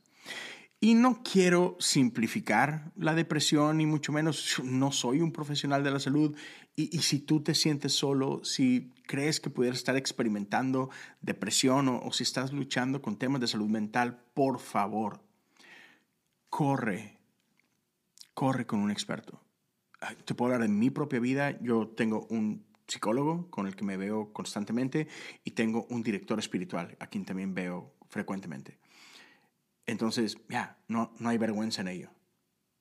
Y 0.80 0.94
no 0.94 1.24
quiero 1.24 1.78
simplificar 1.80 2.92
la 2.96 3.16
depresión, 3.16 3.78
ni 3.78 3.86
mucho 3.86 4.12
menos, 4.12 4.62
no 4.64 4.92
soy 4.92 5.22
un 5.22 5.32
profesional 5.32 5.84
de 5.84 5.92
la 5.92 6.00
salud. 6.00 6.36
Y, 6.76 7.00
si 7.00 7.20
tú 7.20 7.42
te 7.42 7.56
sientes 7.56 7.94
solo, 7.94 8.44
si 8.44 8.92
crees 9.08 9.40
que 9.40 9.50
pudieras 9.50 9.80
estar 9.80 9.96
experimentando 9.96 10.90
depresión 11.22 11.88
o, 11.88 12.12
si 12.12 12.24
estás 12.24 12.52
luchando 12.52 13.02
con 13.02 13.18
temas 13.18 13.40
de 13.40 13.48
salud 13.48 13.70
mental, 13.70 14.20
por 14.34 14.60
favor, 14.60 15.22
corre, 16.50 17.15
corre 18.36 18.68
con 18.68 18.82
un 18.82 18.92
experto. 18.92 19.42
Te 20.26 20.36
puedo 20.36 20.54
hablar 20.54 20.70
de 20.70 20.74
mi 20.74 20.92
propia 20.92 21.20
vida. 21.20 21.60
Yo 21.62 21.88
tengo 21.88 22.28
un 22.30 22.64
psicólogo 22.88 23.50
con 23.50 23.66
el 23.66 23.76
que 23.76 23.84
me 23.84 23.98
veo 23.98 24.32
constantemente 24.34 25.08
y 25.44 25.52
tengo 25.52 25.88
un 25.90 26.04
director 26.04 26.38
espiritual 26.38 26.96
a 27.00 27.08
quien 27.08 27.26
también 27.26 27.56
veo 27.56 27.96
frecuentemente. 28.10 28.78
Entonces, 29.88 30.38
ya, 30.50 30.78
no, 30.88 31.14
no 31.18 31.30
hay 31.30 31.38
vergüenza 31.38 31.82
en 31.82 31.88
ello. 31.88 32.12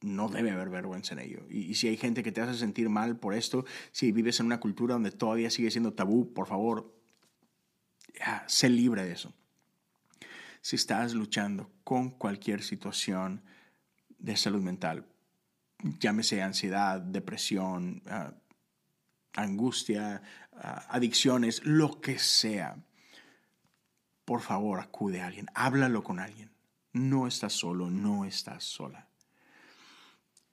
No 0.00 0.28
debe 0.28 0.50
haber 0.50 0.68
vergüenza 0.68 1.14
en 1.14 1.20
ello. 1.20 1.46
Y, 1.48 1.74
si 1.76 1.88
hay 1.88 1.96
gente 1.96 2.22
que 2.22 2.32
te 2.32 2.42
hace 2.42 2.54
sentir 2.54 2.90
mal 2.90 3.18
por 3.18 3.32
esto, 3.32 3.64
si 3.92 4.12
vives 4.12 4.40
en 4.40 4.46
una 4.46 4.60
cultura 4.60 4.94
donde 4.94 5.12
todavía 5.12 5.50
sigue 5.50 5.70
siendo 5.70 5.94
tabú, 5.94 6.34
por 6.34 6.46
favor, 6.46 6.94
ya, 8.18 8.44
sé 8.48 8.68
libre 8.68 9.04
de 9.04 9.12
eso. 9.12 9.32
Si 10.60 10.76
estás 10.76 11.14
luchando 11.14 11.70
con 11.84 12.10
cualquier 12.10 12.62
situación 12.62 13.42
de 14.18 14.36
salud 14.36 14.62
mental, 14.62 15.06
llámese 16.00 16.42
ansiedad, 16.42 17.00
depresión, 17.00 18.02
ah, 18.06 18.32
angustia, 19.34 20.22
ah, 20.52 20.86
adicciones, 20.88 21.64
lo 21.64 22.00
que 22.00 22.18
sea, 22.18 22.76
por 24.24 24.40
favor 24.40 24.80
acude 24.80 25.20
a 25.20 25.26
alguien, 25.26 25.46
háblalo 25.54 26.02
con 26.02 26.18
alguien. 26.18 26.50
No 26.92 27.26
estás 27.26 27.52
solo, 27.52 27.90
no 27.90 28.24
estás 28.24 28.64
sola. 28.64 29.08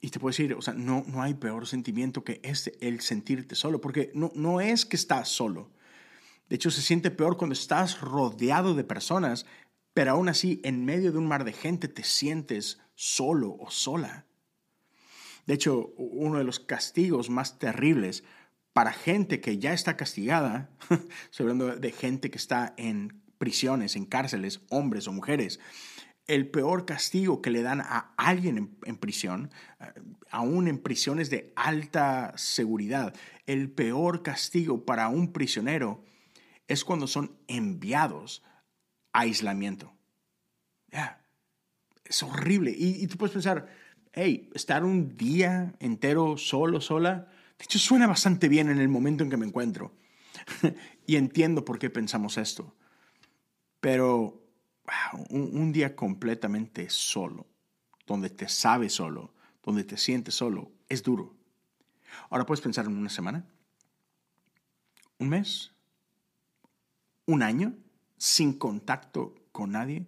Y 0.01 0.09
te 0.09 0.19
puedo 0.19 0.31
decir, 0.31 0.55
o 0.55 0.61
sea, 0.61 0.73
no, 0.73 1.05
no 1.07 1.21
hay 1.21 1.35
peor 1.35 1.67
sentimiento 1.67 2.23
que 2.23 2.41
este, 2.43 2.75
el 2.85 3.01
sentirte 3.01 3.53
solo, 3.53 3.79
porque 3.79 4.11
no, 4.15 4.31
no 4.33 4.59
es 4.59 4.85
que 4.85 4.95
estás 4.95 5.29
solo. 5.29 5.69
De 6.49 6.55
hecho, 6.55 6.71
se 6.71 6.81
siente 6.81 7.11
peor 7.11 7.37
cuando 7.37 7.53
estás 7.53 8.01
rodeado 8.01 8.73
de 8.73 8.83
personas, 8.83 9.45
pero 9.93 10.11
aún 10.11 10.27
así, 10.27 10.59
en 10.63 10.83
medio 10.83 11.11
de 11.11 11.19
un 11.19 11.27
mar 11.27 11.43
de 11.43 11.53
gente, 11.53 11.87
te 11.87 12.03
sientes 12.03 12.79
solo 12.95 13.55
o 13.59 13.69
sola. 13.69 14.25
De 15.51 15.55
hecho, 15.55 15.93
uno 15.97 16.37
de 16.37 16.45
los 16.45 16.61
castigos 16.61 17.29
más 17.29 17.59
terribles 17.59 18.23
para 18.71 18.93
gente 18.93 19.41
que 19.41 19.57
ya 19.57 19.73
está 19.73 19.97
castigada, 19.97 20.69
estoy 21.29 21.43
hablando 21.43 21.75
de 21.75 21.91
gente 21.91 22.31
que 22.31 22.37
está 22.37 22.73
en 22.77 23.21
prisiones, 23.37 23.97
en 23.97 24.05
cárceles, 24.05 24.61
hombres 24.69 25.09
o 25.09 25.11
mujeres, 25.11 25.59
el 26.25 26.49
peor 26.49 26.85
castigo 26.85 27.41
que 27.41 27.49
le 27.49 27.63
dan 27.63 27.81
a 27.81 28.13
alguien 28.15 28.77
en, 28.85 28.95
prisión, 28.95 29.51
eh, 29.81 29.87
aún 30.29 30.69
en 30.69 30.77
prisiones 30.77 31.29
de 31.29 31.51
alta 31.57 32.31
seguridad, 32.37 33.13
el 33.45 33.69
peor 33.69 34.23
castigo 34.23 34.85
para 34.85 35.09
un 35.09 35.33
prisionero 35.33 36.05
es 36.69 36.85
cuando 36.85 37.07
son 37.07 37.37
enviados 37.49 38.41
a 39.11 39.19
aislamiento. 39.19 39.93
Es 42.05 42.23
horrible. 42.23 42.73
Y, 42.73 43.05
tú 43.07 43.17
puedes 43.17 43.33
pensar, 43.33 43.67
hey, 44.13 44.49
estar 44.53 44.83
un 44.83 45.15
día 45.17 45.73
entero 45.79 46.37
solo, 46.37 46.81
sola, 46.81 47.27
de 47.61 47.65
hecho, 47.65 47.77
suena 47.77 48.07
bastante 48.07 48.49
bien 48.49 48.69
en 48.69 48.79
el 48.79 48.89
momento 48.89 49.23
en 49.23 49.29
que 49.29 49.37
me 49.37 49.45
encuentro. 49.45 49.93
y 51.05 51.15
entiendo 51.15 51.63
por 51.63 51.77
qué 51.77 51.91
pensamos 51.91 52.37
esto. 52.37 52.75
Pero 53.79 54.41
un, 55.29 55.71
día 55.71 55.95
completamente 55.95 56.89
solo, 56.89 57.45
donde 58.07 58.31
te 58.31 58.47
sabes 58.49 58.93
solo, 58.93 59.35
donde 59.63 59.83
te 59.83 59.95
sientes 59.97 60.33
solo, 60.33 60.71
es 60.89 61.03
duro. 61.03 61.35
Ahora 62.31 62.47
puedes 62.47 62.61
pensar 62.61 62.85
en 62.85 62.97
una 62.97 63.09
semana, 63.09 63.45
un 65.19 65.29
mes, 65.29 65.71
un 67.27 67.43
año, 67.43 67.75
sin 68.17 68.53
contacto 68.57 69.35
con 69.51 69.73
nadie. 69.73 70.07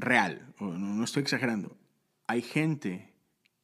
Real, 0.00 0.54
no 0.58 1.04
estoy 1.04 1.22
exagerando. 1.22 1.76
Hay 2.26 2.40
gente 2.40 3.12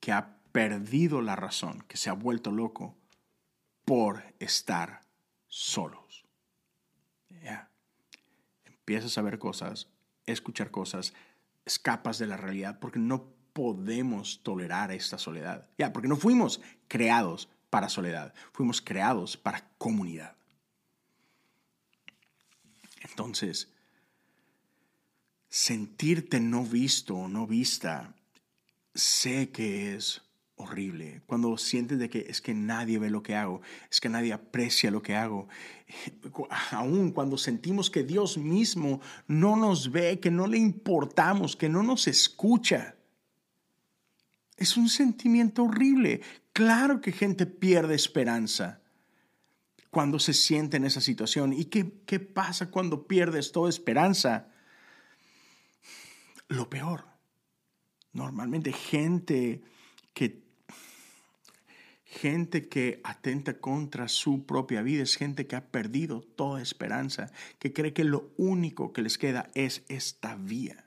que 0.01 0.13
ha 0.13 0.37
perdido 0.53 1.23
la 1.23 1.35
razón, 1.35 1.83
que 1.89 1.97
se 1.97 2.11
ha 2.11 2.13
vuelto 2.13 2.51
loco 2.51 2.95
por 3.87 4.23
estar 4.39 5.01
solos. 5.49 6.27
Empiezas 8.65 9.17
a 9.19 9.23
ver 9.23 9.39
cosas, 9.39 9.89
escuchar 10.27 10.71
cosas, 10.71 11.15
escapas 11.65 12.19
de 12.19 12.27
la 12.27 12.37
realidad 12.37 12.79
porque 12.79 12.99
no 12.99 13.33
podemos 13.53 14.43
tolerar 14.43 14.93
esta 14.93 15.19
soledad. 15.19 15.69
Ya, 15.79 15.93
porque 15.93 16.07
no 16.07 16.17
fuimos 16.17 16.61
creados 16.87 17.49
para 17.71 17.89
soledad, 17.89 18.35
fuimos 18.53 18.83
creados 18.83 19.37
para 19.37 19.69
comunidad. 19.79 20.37
Entonces, 23.03 23.73
sentirte 25.57 26.39
no 26.39 26.65
visto 26.65 27.17
o 27.17 27.29
no 27.29 27.47
vista, 27.47 28.15
sé 28.95 29.49
que 29.49 29.95
es 29.95 30.21
horrible, 30.57 31.23
cuando 31.25 31.57
sientes 31.57 31.99
de 31.99 32.11
que 32.11 32.27
es 32.29 32.43
que 32.43 32.53
nadie 32.53 32.99
ve 32.99 33.09
lo 33.09 33.23
que 33.23 33.37
hago, 33.37 33.63
es 33.91 33.99
que 33.99 34.11
nadie 34.11 34.35
aprecia 34.35 34.91
lo 34.91 35.01
que 35.01 35.17
hago, 35.17 35.49
aún 36.73 37.11
cuando 37.11 37.39
sentimos 37.39 37.91
que 37.91 38.03
Dios 38.05 38.37
mismo 38.37 39.01
no 39.29 39.57
nos 39.57 39.91
ve, 39.91 40.21
que 40.21 40.31
no 40.31 40.47
le 40.47 40.59
importamos, 40.59 41.57
que 41.57 41.71
no 41.71 41.83
nos 41.83 42.07
escucha. 42.07 42.95
Es 44.59 44.77
un 44.77 44.91
sentimiento 44.91 45.65
horrible. 45.65 46.21
Claro 46.53 47.01
que 47.01 47.13
gente 47.13 47.47
pierde 47.47 47.95
esperanza 47.95 48.83
cuando 49.89 50.19
se 50.19 50.35
siente 50.35 50.77
en 50.77 50.85
esa 50.85 51.01
situación. 51.01 51.55
¿Y 51.55 51.65
qué, 51.65 52.03
qué 52.05 52.21
pasa 52.21 52.71
cuando 52.71 53.07
pierdes 53.07 53.53
toda 53.53 53.71
esperanza? 53.71 54.51
Lo 56.49 56.71
peor. 56.71 57.05
Normalmente 58.13 58.73
gente 58.73 59.63
que 60.15 60.47
gente 62.07 62.69
que 62.69 63.01
atenta 63.05 63.59
contra 63.59 64.09
su 64.09 64.47
propia 64.47 64.83
vida, 64.83 65.03
es 65.03 65.17
gente 65.17 65.47
que 65.47 65.57
ha 65.57 65.67
perdido 65.67 66.23
toda 66.23 66.63
esperanza, 66.63 67.31
que 67.59 67.73
cree 67.73 67.93
que 67.93 68.05
lo 68.05 68.31
único 68.37 68.93
que 68.93 69.03
les 69.03 69.19
queda 69.19 69.51
es 69.55 69.83
esta 69.89 70.37
vía. 70.37 70.85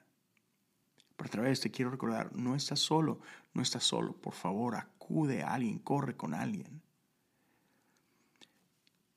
Pero 1.18 1.28
otra 1.28 1.42
vez 1.44 1.60
te 1.60 1.72
quiero 1.72 1.92
recordar, 1.92 2.36
no 2.36 2.56
estás 2.56 2.80
solo, 2.80 3.20
no 3.54 3.62
estás 3.62 3.84
solo, 3.84 4.14
por 4.14 4.34
favor, 4.34 4.76
acude 4.76 5.44
a 5.44 5.54
alguien, 5.54 5.80
corre 5.80 6.16
con 6.16 6.34
alguien. 6.34 6.82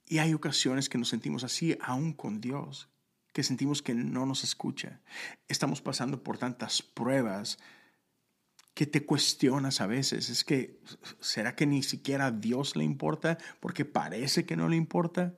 Y 0.09 0.18
hay 0.18 0.35
ocasiones 0.35 0.88
que 0.88 0.98
nos 0.98 1.09
sentimos 1.09 1.44
así 1.44 1.78
aún 1.81 2.12
con 2.12 2.40
Dios, 2.40 2.88
que 3.33 3.42
sentimos 3.42 3.83
que 3.83 3.95
no 3.95 4.27
nos 4.27 4.45
escucha. 4.45 5.01
Estamos 5.49 5.81
pasando 5.81 6.23
por 6.23 6.38
tantas 6.38 6.83
pruebas 6.83 7.59
que 8.75 8.87
te 8.87 9.05
cuestionas 9.05 9.81
a 9.81 9.87
veces. 9.87 10.29
Es 10.31 10.45
que, 10.45 10.81
¿será 11.21 11.55
que 11.57 11.66
ni 11.66 11.83
siquiera 11.83 12.27
a 12.27 12.31
Dios 12.31 12.77
le 12.77 12.85
importa 12.85 13.38
porque 13.61 13.85
parece 13.85 14.45
que 14.45 14.57
no 14.57 14.68
le 14.68 14.77
importa? 14.77 15.35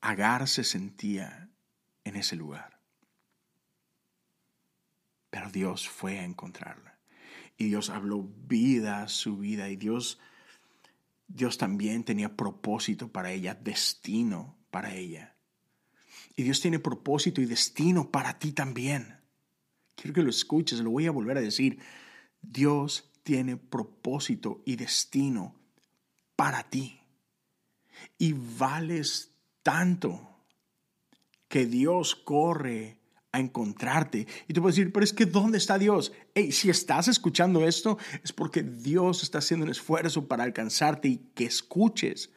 Agar 0.00 0.48
se 0.48 0.64
sentía 0.64 1.50
en 2.04 2.16
ese 2.16 2.36
lugar. 2.36 2.80
Pero 5.30 5.50
Dios 5.50 5.88
fue 5.88 6.18
a 6.18 6.24
encontrarla. 6.24 6.98
Y 7.58 7.66
Dios 7.66 7.90
habló 7.90 8.22
vida 8.22 9.02
a 9.02 9.08
su 9.08 9.38
vida. 9.38 9.68
Y 9.68 9.76
Dios, 9.76 10.18
Dios 11.26 11.58
también 11.58 12.04
tenía 12.04 12.36
propósito 12.36 13.08
para 13.10 13.32
ella, 13.32 13.54
destino 13.54 14.56
para 14.76 14.94
ella. 14.94 15.34
Y 16.36 16.42
Dios 16.42 16.60
tiene 16.60 16.78
propósito 16.78 17.40
y 17.40 17.46
destino 17.46 18.10
para 18.10 18.38
ti 18.38 18.52
también. 18.52 19.20
Quiero 19.94 20.12
que 20.12 20.22
lo 20.22 20.28
escuches, 20.28 20.80
lo 20.80 20.90
voy 20.90 21.06
a 21.06 21.12
volver 21.12 21.38
a 21.38 21.40
decir. 21.40 21.78
Dios 22.42 23.10
tiene 23.22 23.56
propósito 23.56 24.60
y 24.66 24.76
destino 24.76 25.54
para 26.36 26.68
ti. 26.68 27.00
Y 28.18 28.34
vales 28.34 29.32
tanto 29.62 30.44
que 31.48 31.64
Dios 31.64 32.14
corre 32.14 32.98
a 33.32 33.40
encontrarte. 33.40 34.26
Y 34.46 34.52
te 34.52 34.60
puedes 34.60 34.76
decir, 34.76 34.92
pero 34.92 35.04
es 35.04 35.14
que 35.14 35.24
¿dónde 35.24 35.56
está 35.56 35.78
Dios? 35.78 36.12
Hey, 36.34 36.52
si 36.52 36.68
estás 36.68 37.08
escuchando 37.08 37.66
esto, 37.66 37.96
es 38.22 38.30
porque 38.30 38.62
Dios 38.62 39.22
está 39.22 39.38
haciendo 39.38 39.64
un 39.64 39.70
esfuerzo 39.70 40.28
para 40.28 40.44
alcanzarte 40.44 41.08
y 41.08 41.16
que 41.34 41.46
escuches 41.46 42.30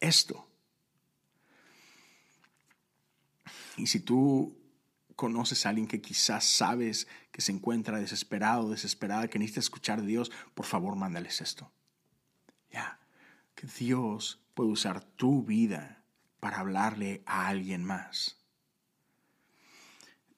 esto. 0.00 0.51
Y 3.76 3.86
si 3.86 4.00
tú 4.00 4.58
conoces 5.16 5.64
a 5.64 5.70
alguien 5.70 5.86
que 5.86 6.00
quizás 6.00 6.44
sabes 6.44 7.06
que 7.30 7.40
se 7.40 7.52
encuentra 7.52 7.98
desesperado, 7.98 8.70
desesperada, 8.70 9.28
que 9.28 9.38
necesita 9.38 9.60
escuchar 9.60 10.00
de 10.00 10.06
Dios, 10.06 10.30
por 10.54 10.66
favor, 10.66 10.96
mándales 10.96 11.40
esto. 11.40 11.70
Ya, 12.70 12.98
que 13.54 13.66
Dios 13.66 14.40
puede 14.54 14.70
usar 14.70 15.02
tu 15.02 15.42
vida 15.42 16.02
para 16.40 16.58
hablarle 16.58 17.22
a 17.26 17.48
alguien 17.48 17.84
más. 17.84 18.36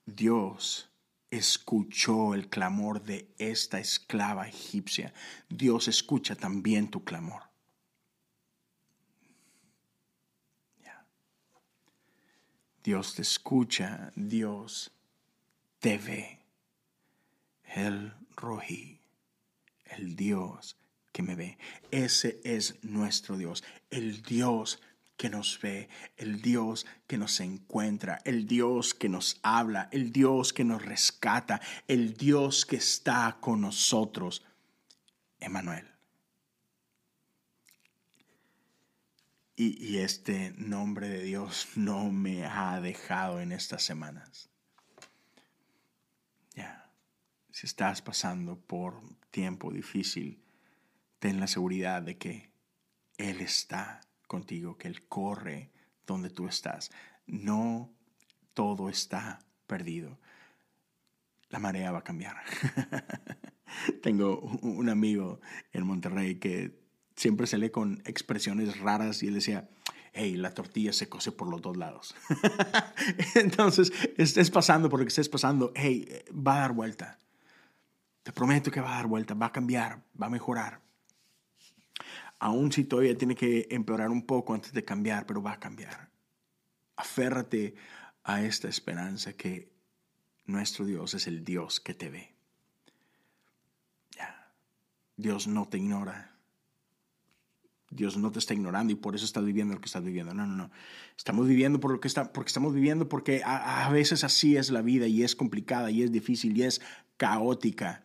Dios 0.07 0.91
escuchó 1.31 2.35
el 2.35 2.49
clamor 2.49 3.03
de 3.03 3.33
esta 3.39 3.81
esclava 3.81 4.47
egipcia. 4.49 5.15
Dios 5.49 5.89
escucha 5.89 6.37
también 6.37 6.91
tu 6.91 7.05
clamor. 7.05 7.54
Dios 12.85 13.15
te 13.15 13.23
escucha, 13.23 14.13
Dios 14.15 14.93
te 15.81 15.97
ve. 15.97 16.39
El 17.75 18.13
Roji, 18.37 19.01
el 19.87 20.15
Dios 20.15 20.77
que 21.11 21.23
me 21.23 21.35
ve. 21.35 21.57
Ese 21.91 22.41
es 22.45 22.85
nuestro 22.85 23.39
Dios, 23.39 23.65
el 23.91 24.23
Dios 24.23 24.81
que 25.17 25.31
nos 25.31 25.59
ve, 25.61 25.89
el 26.19 26.43
Dios 26.43 26.87
que 27.07 27.17
nos 27.17 27.41
encuentra, 27.41 28.21
el 28.25 28.47
Dios 28.47 28.93
que 28.93 29.09
nos 29.09 29.41
habla, 29.43 29.89
el 29.91 30.13
Dios 30.13 30.53
que 30.53 30.65
nos 30.65 30.85
rescata, 30.85 31.63
el 31.89 32.15
Dios 32.15 32.67
que 32.67 32.77
está 32.77 33.39
con 33.41 33.63
nosotros. 33.63 34.45
Emanuel. 35.41 35.94
Y, 39.57 39.99
este 39.99 40.53
nombre 40.57 41.09
de 41.09 41.23
Dios 41.23 41.69
no 41.77 42.11
me 42.11 42.45
ha 42.45 42.81
dejado 42.81 43.41
en 43.41 43.53
estas 43.53 43.85
semanas. 43.85 44.51
Ya, 46.57 46.91
si 47.53 47.67
estás 47.67 48.03
pasando 48.03 48.59
por 48.59 49.01
tiempo 49.31 49.73
difícil, 49.73 50.43
ten 51.21 51.39
la 51.39 51.47
seguridad 51.47 52.03
de 52.03 52.19
que 52.19 52.51
Él 53.17 53.41
está 53.41 54.01
contigo, 54.27 54.77
que 54.77 54.89
Él 54.89 55.07
corre 55.07 55.71
donde 56.05 56.31
tú 56.31 56.49
estás. 56.49 56.91
No 57.27 57.95
todo 58.55 58.89
está 58.89 59.39
perdido. 59.69 60.19
La 61.49 61.61
marea 61.61 61.93
va 61.93 62.01
a 62.01 62.05
cambiar. 62.05 62.37
Tengo 64.03 64.41
un 64.41 64.89
amigo 64.89 65.41
en 65.73 65.87
Monterrey 65.87 66.41
que 66.41 66.84
siempre 67.17 67.47
se 67.47 67.59
lee 67.59 67.71
con 67.71 68.03
expresiones 68.05 68.79
raras 68.79 69.23
y 69.23 69.29
él 69.29 69.35
decía, 69.35 69.69
hey, 70.13 70.37
la 70.37 70.55
tortilla 70.55 70.93
se 70.93 71.09
cose 71.09 71.33
por 71.33 71.49
los 71.49 71.63
dos 71.63 71.77
lados. 71.77 72.15
Entonces, 73.35 73.93
estés 74.17 74.51
pasando 74.51 74.89
por 74.89 75.01
lo 75.01 75.05
que 75.05 75.11
estés 75.11 75.29
pasando, 75.29 75.73
hey, 75.75 76.25
va 76.31 76.57
a 76.57 76.61
dar 76.61 76.73
vuelta. 76.73 77.19
Te 78.23 78.33
prometo 78.33 78.71
que 78.71 78.81
va 78.81 78.93
a 78.93 78.97
dar 78.97 79.07
vuelta, 79.07 79.35
va 79.35 79.47
a 79.47 79.53
cambiar, 79.53 80.03
va 80.21 80.27
a 80.27 80.31
mejorar. 80.31 80.81
Aún 82.39 82.73
si 82.73 82.85
todavía 82.85 83.17
tiene 83.17 83.35
que 83.35 83.67
empeorar 83.71 84.11
un 84.11 84.27
poco 84.27 84.55
antes 84.55 84.73
de 84.73 84.85
cambiar, 84.85 85.27
pero 85.27 85.43
va 85.43 85.53
a 85.53 85.61
cambiar. 85.61 86.11
Aférrate 86.97 87.75
a 88.23 88.43
esta 88.43 88.69
esperanza 88.69 89.35
que 89.35 89.73
nuestro 90.47 90.85
Dios 90.85 91.15
es 91.15 91.27
el 91.27 91.45
Dios 91.45 91.81
que 91.81 91.95
te 91.95 92.11
ve. 92.11 92.35
Dios 95.17 95.47
no 95.47 95.69
te 95.69 95.79
ignora. 95.79 96.34
Dios 97.91 98.17
no 98.17 98.33
te 98.33 98.39
está 98.39 98.55
ignorando 98.55 98.93
y 98.93 98.97
por 98.97 99.15
eso 99.15 99.25
estás 99.25 99.45
viviendo 99.45 99.75
lo 99.75 99.81
que 99.81 99.87
estás 99.87 100.05
viviendo. 100.05 100.35
No, 100.35 100.47
no, 100.47 100.57
no. 100.57 100.71
Estamos 101.17 101.47
viviendo 101.47 101.81
por 101.81 101.93
lo 101.93 102.01
que 102.01 102.09
está, 102.09 102.33
porque 102.33 102.49
estamos 102.49 102.75
viviendo 102.75 103.09
porque 103.09 103.43
a, 103.45 103.89
veces 103.91 104.25
así 104.25 104.57
es 104.57 104.71
la 104.71 104.83
vida 104.83 105.07
y 105.07 105.23
es 105.23 105.37
complicada 105.37 105.91
y 105.91 106.03
es 106.03 106.11
difícil 106.11 106.57
y 106.57 106.65
es 106.65 106.81
caótica. 107.17 108.05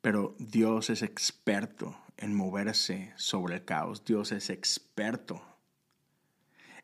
Pero 0.00 0.36
Dios 0.38 0.90
es 0.90 1.02
experto 1.02 1.98
en 2.16 2.34
moverse 2.34 3.12
sobre 3.16 3.56
el 3.56 3.64
caos. 3.64 4.04
Dios 4.04 4.32
es 4.32 4.50
experto 4.50 5.42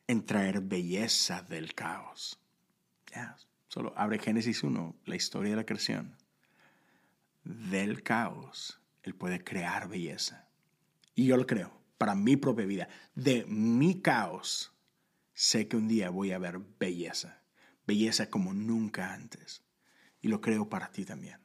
en 0.07 0.26
traer 0.26 0.61
belleza 0.61 1.42
del 1.42 1.74
caos. 1.74 2.38
Solo 3.68 3.92
abre 3.96 4.18
Génesis 4.18 4.62
1, 4.62 4.96
la 5.04 5.16
historia 5.16 5.50
de 5.50 5.57
la 5.57 5.66
creación. 5.66 6.16
Del 7.44 8.02
caos, 8.02 8.80
Él 9.02 9.14
puede 9.14 9.42
crear 9.44 9.88
belleza. 9.88 10.43
Y 11.14 11.27
yo 11.27 11.37
lo 11.37 11.46
creo, 11.46 11.72
para 11.98 12.14
mi 12.14 12.37
propia 12.37 12.66
vida, 12.66 12.88
de 13.14 13.44
mi 13.46 14.00
caos, 14.00 14.72
sé 15.33 15.68
que 15.68 15.77
un 15.77 15.88
día 15.88 16.11
voy 16.11 16.33
a 16.33 16.38
ver 16.38 16.61
belleza, 16.79 17.42
belleza 17.87 18.31
como 18.31 18.53
nunca 18.53 19.12
antes. 19.12 19.62
Y 20.20 20.29
lo 20.29 20.40
creo 20.40 20.68
para 20.68 20.90
ti 20.90 21.05
también. 21.05 21.38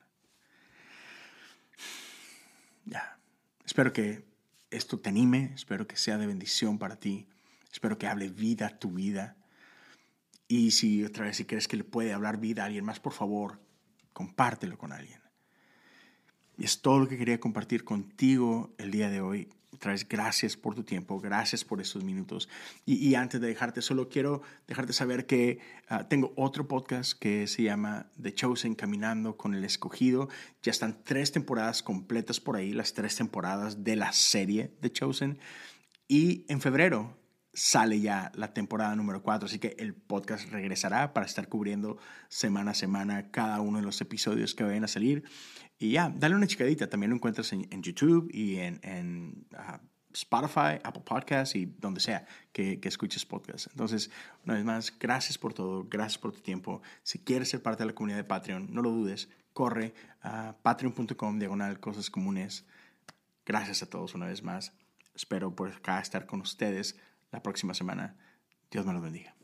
Ya, 2.85 3.19
espero 3.65 3.93
que 3.93 4.25
esto 4.71 4.99
te 4.99 5.09
anime, 5.09 5.51
espero 5.53 5.87
que 5.87 5.97
sea 5.97 6.17
de 6.17 6.27
bendición 6.27 6.79
para 6.79 6.95
ti, 6.95 7.27
espero 7.71 7.97
que 7.97 8.07
hable 8.07 8.29
vida 8.29 8.67
a 8.67 8.79
tu 8.79 8.91
vida. 8.91 9.35
Y 10.47 10.71
si 10.71 11.03
otra 11.03 11.25
vez 11.25 11.37
si 11.37 11.45
crees 11.45 11.67
que 11.67 11.77
le 11.77 11.83
puede 11.83 12.13
hablar 12.13 12.39
vida 12.39 12.63
a 12.63 12.65
alguien 12.65 12.85
más, 12.85 12.99
por 12.99 13.13
favor, 13.13 13.59
compártelo 14.13 14.77
con 14.77 14.91
alguien. 14.91 15.21
Y 16.57 16.65
es 16.65 16.81
todo 16.81 16.99
lo 16.99 17.07
que 17.07 17.17
quería 17.17 17.39
compartir 17.39 17.83
contigo 17.83 18.73
el 18.77 18.91
día 18.91 19.09
de 19.09 19.21
hoy. 19.21 19.49
Otra 19.71 19.91
vez, 19.91 20.07
gracias 20.07 20.57
por 20.57 20.73
tu 20.73 20.83
tiempo, 20.83 21.19
gracias 21.19 21.63
por 21.63 21.79
estos 21.79 22.03
minutos. 22.03 22.49
Y, 22.85 23.13
antes 23.15 23.39
de 23.39 23.47
dejarte, 23.47 23.81
solo 23.81 24.09
quiero 24.09 24.41
dejarte 24.67 24.93
saber 24.93 25.27
que 25.27 25.59
ah, 25.87 26.07
tengo 26.07 26.33
otro 26.35 26.67
podcast 26.67 27.13
que 27.13 27.45
se 27.45 27.63
llama 27.63 28.07
The 28.19 28.33
Chosen, 28.33 28.73
Caminando 28.73 29.37
con 29.37 29.53
el 29.53 29.63
Escogido. 29.63 30.27
Ya 30.63 30.71
están 30.71 31.03
tres 31.03 31.31
temporadas 31.31 31.83
completas 31.83 32.39
por 32.39 32.55
ahí, 32.55 32.73
las 32.73 32.93
tres 32.93 33.15
temporadas 33.15 33.83
de 33.83 33.95
la 33.95 34.11
serie 34.11 34.73
The 34.81 34.91
Chosen. 34.91 35.39
Y 36.07 36.45
en 36.49 36.61
febrero 36.61 37.18
sale 37.53 37.99
ya 37.99 38.31
la 38.35 38.53
temporada 38.53 38.95
número 38.95 39.21
4, 39.21 39.47
así 39.47 39.59
que 39.59 39.75
el 39.79 39.93
podcast 39.93 40.49
regresará 40.51 41.13
para 41.13 41.25
estar 41.25 41.47
cubriendo 41.47 41.97
semana 42.27 42.71
a 42.71 42.75
semana 42.75 43.31
cada 43.31 43.61
uno 43.61 43.79
de 43.79 43.83
los 43.83 43.99
episodios 44.01 44.55
que 44.55 44.63
vayan 44.63 44.83
a 44.83 44.87
salir. 44.87 45.23
Y 45.77 45.91
ya, 45.91 46.11
dale 46.13 46.35
una 46.35 46.47
chicadita. 46.47 46.89
También 46.89 47.09
lo 47.09 47.15
encuentras 47.15 47.53
en, 47.53 47.81
YouTube 47.81 48.29
y 48.33 48.57
en, 48.57 49.47
ah, 49.55 49.79
Spotify, 50.13 50.79
Apple 50.83 51.03
Podcasts 51.05 51.55
y 51.55 51.65
donde 51.65 52.01
sea 52.01 52.25
que, 52.51 52.79
escuches 52.83 53.25
podcasts. 53.25 53.69
Entonces, 53.71 54.11
una 54.43 54.55
vez 54.55 54.65
más, 54.65 54.93
gracias 54.99 55.37
por 55.37 55.53
todo, 55.53 55.87
gracias 55.89 56.17
por 56.17 56.33
tu 56.33 56.41
tiempo. 56.41 56.81
Si 57.03 57.19
quieres 57.19 57.49
ser 57.49 57.61
parte 57.61 57.83
de 57.83 57.87
la 57.87 57.95
comunidad 57.95 58.17
de 58.17 58.23
Patreon, 58.25 58.73
no 58.73 58.81
lo 58.81 58.91
dudes, 58.91 59.29
corre 59.53 59.93
a 60.21 60.55
patreon.com, 60.61 61.39
diagonal, 61.39 61.79
cosas 61.79 62.09
comunes. 62.09 62.65
Gracias 63.45 63.81
a 63.83 63.89
todos 63.89 64.15
una 64.15 64.25
vez 64.25 64.43
más. 64.43 64.73
Espero 65.15 65.55
por 65.55 65.69
acá 65.69 65.99
estar 65.99 66.25
con 66.25 66.41
ustedes 66.41 66.97
la 67.31 67.41
próxima 67.41 67.73
semana. 67.73 68.17
Dios 68.71 68.85
me 68.85 68.93
los 68.93 69.01
bendiga. 69.01 69.38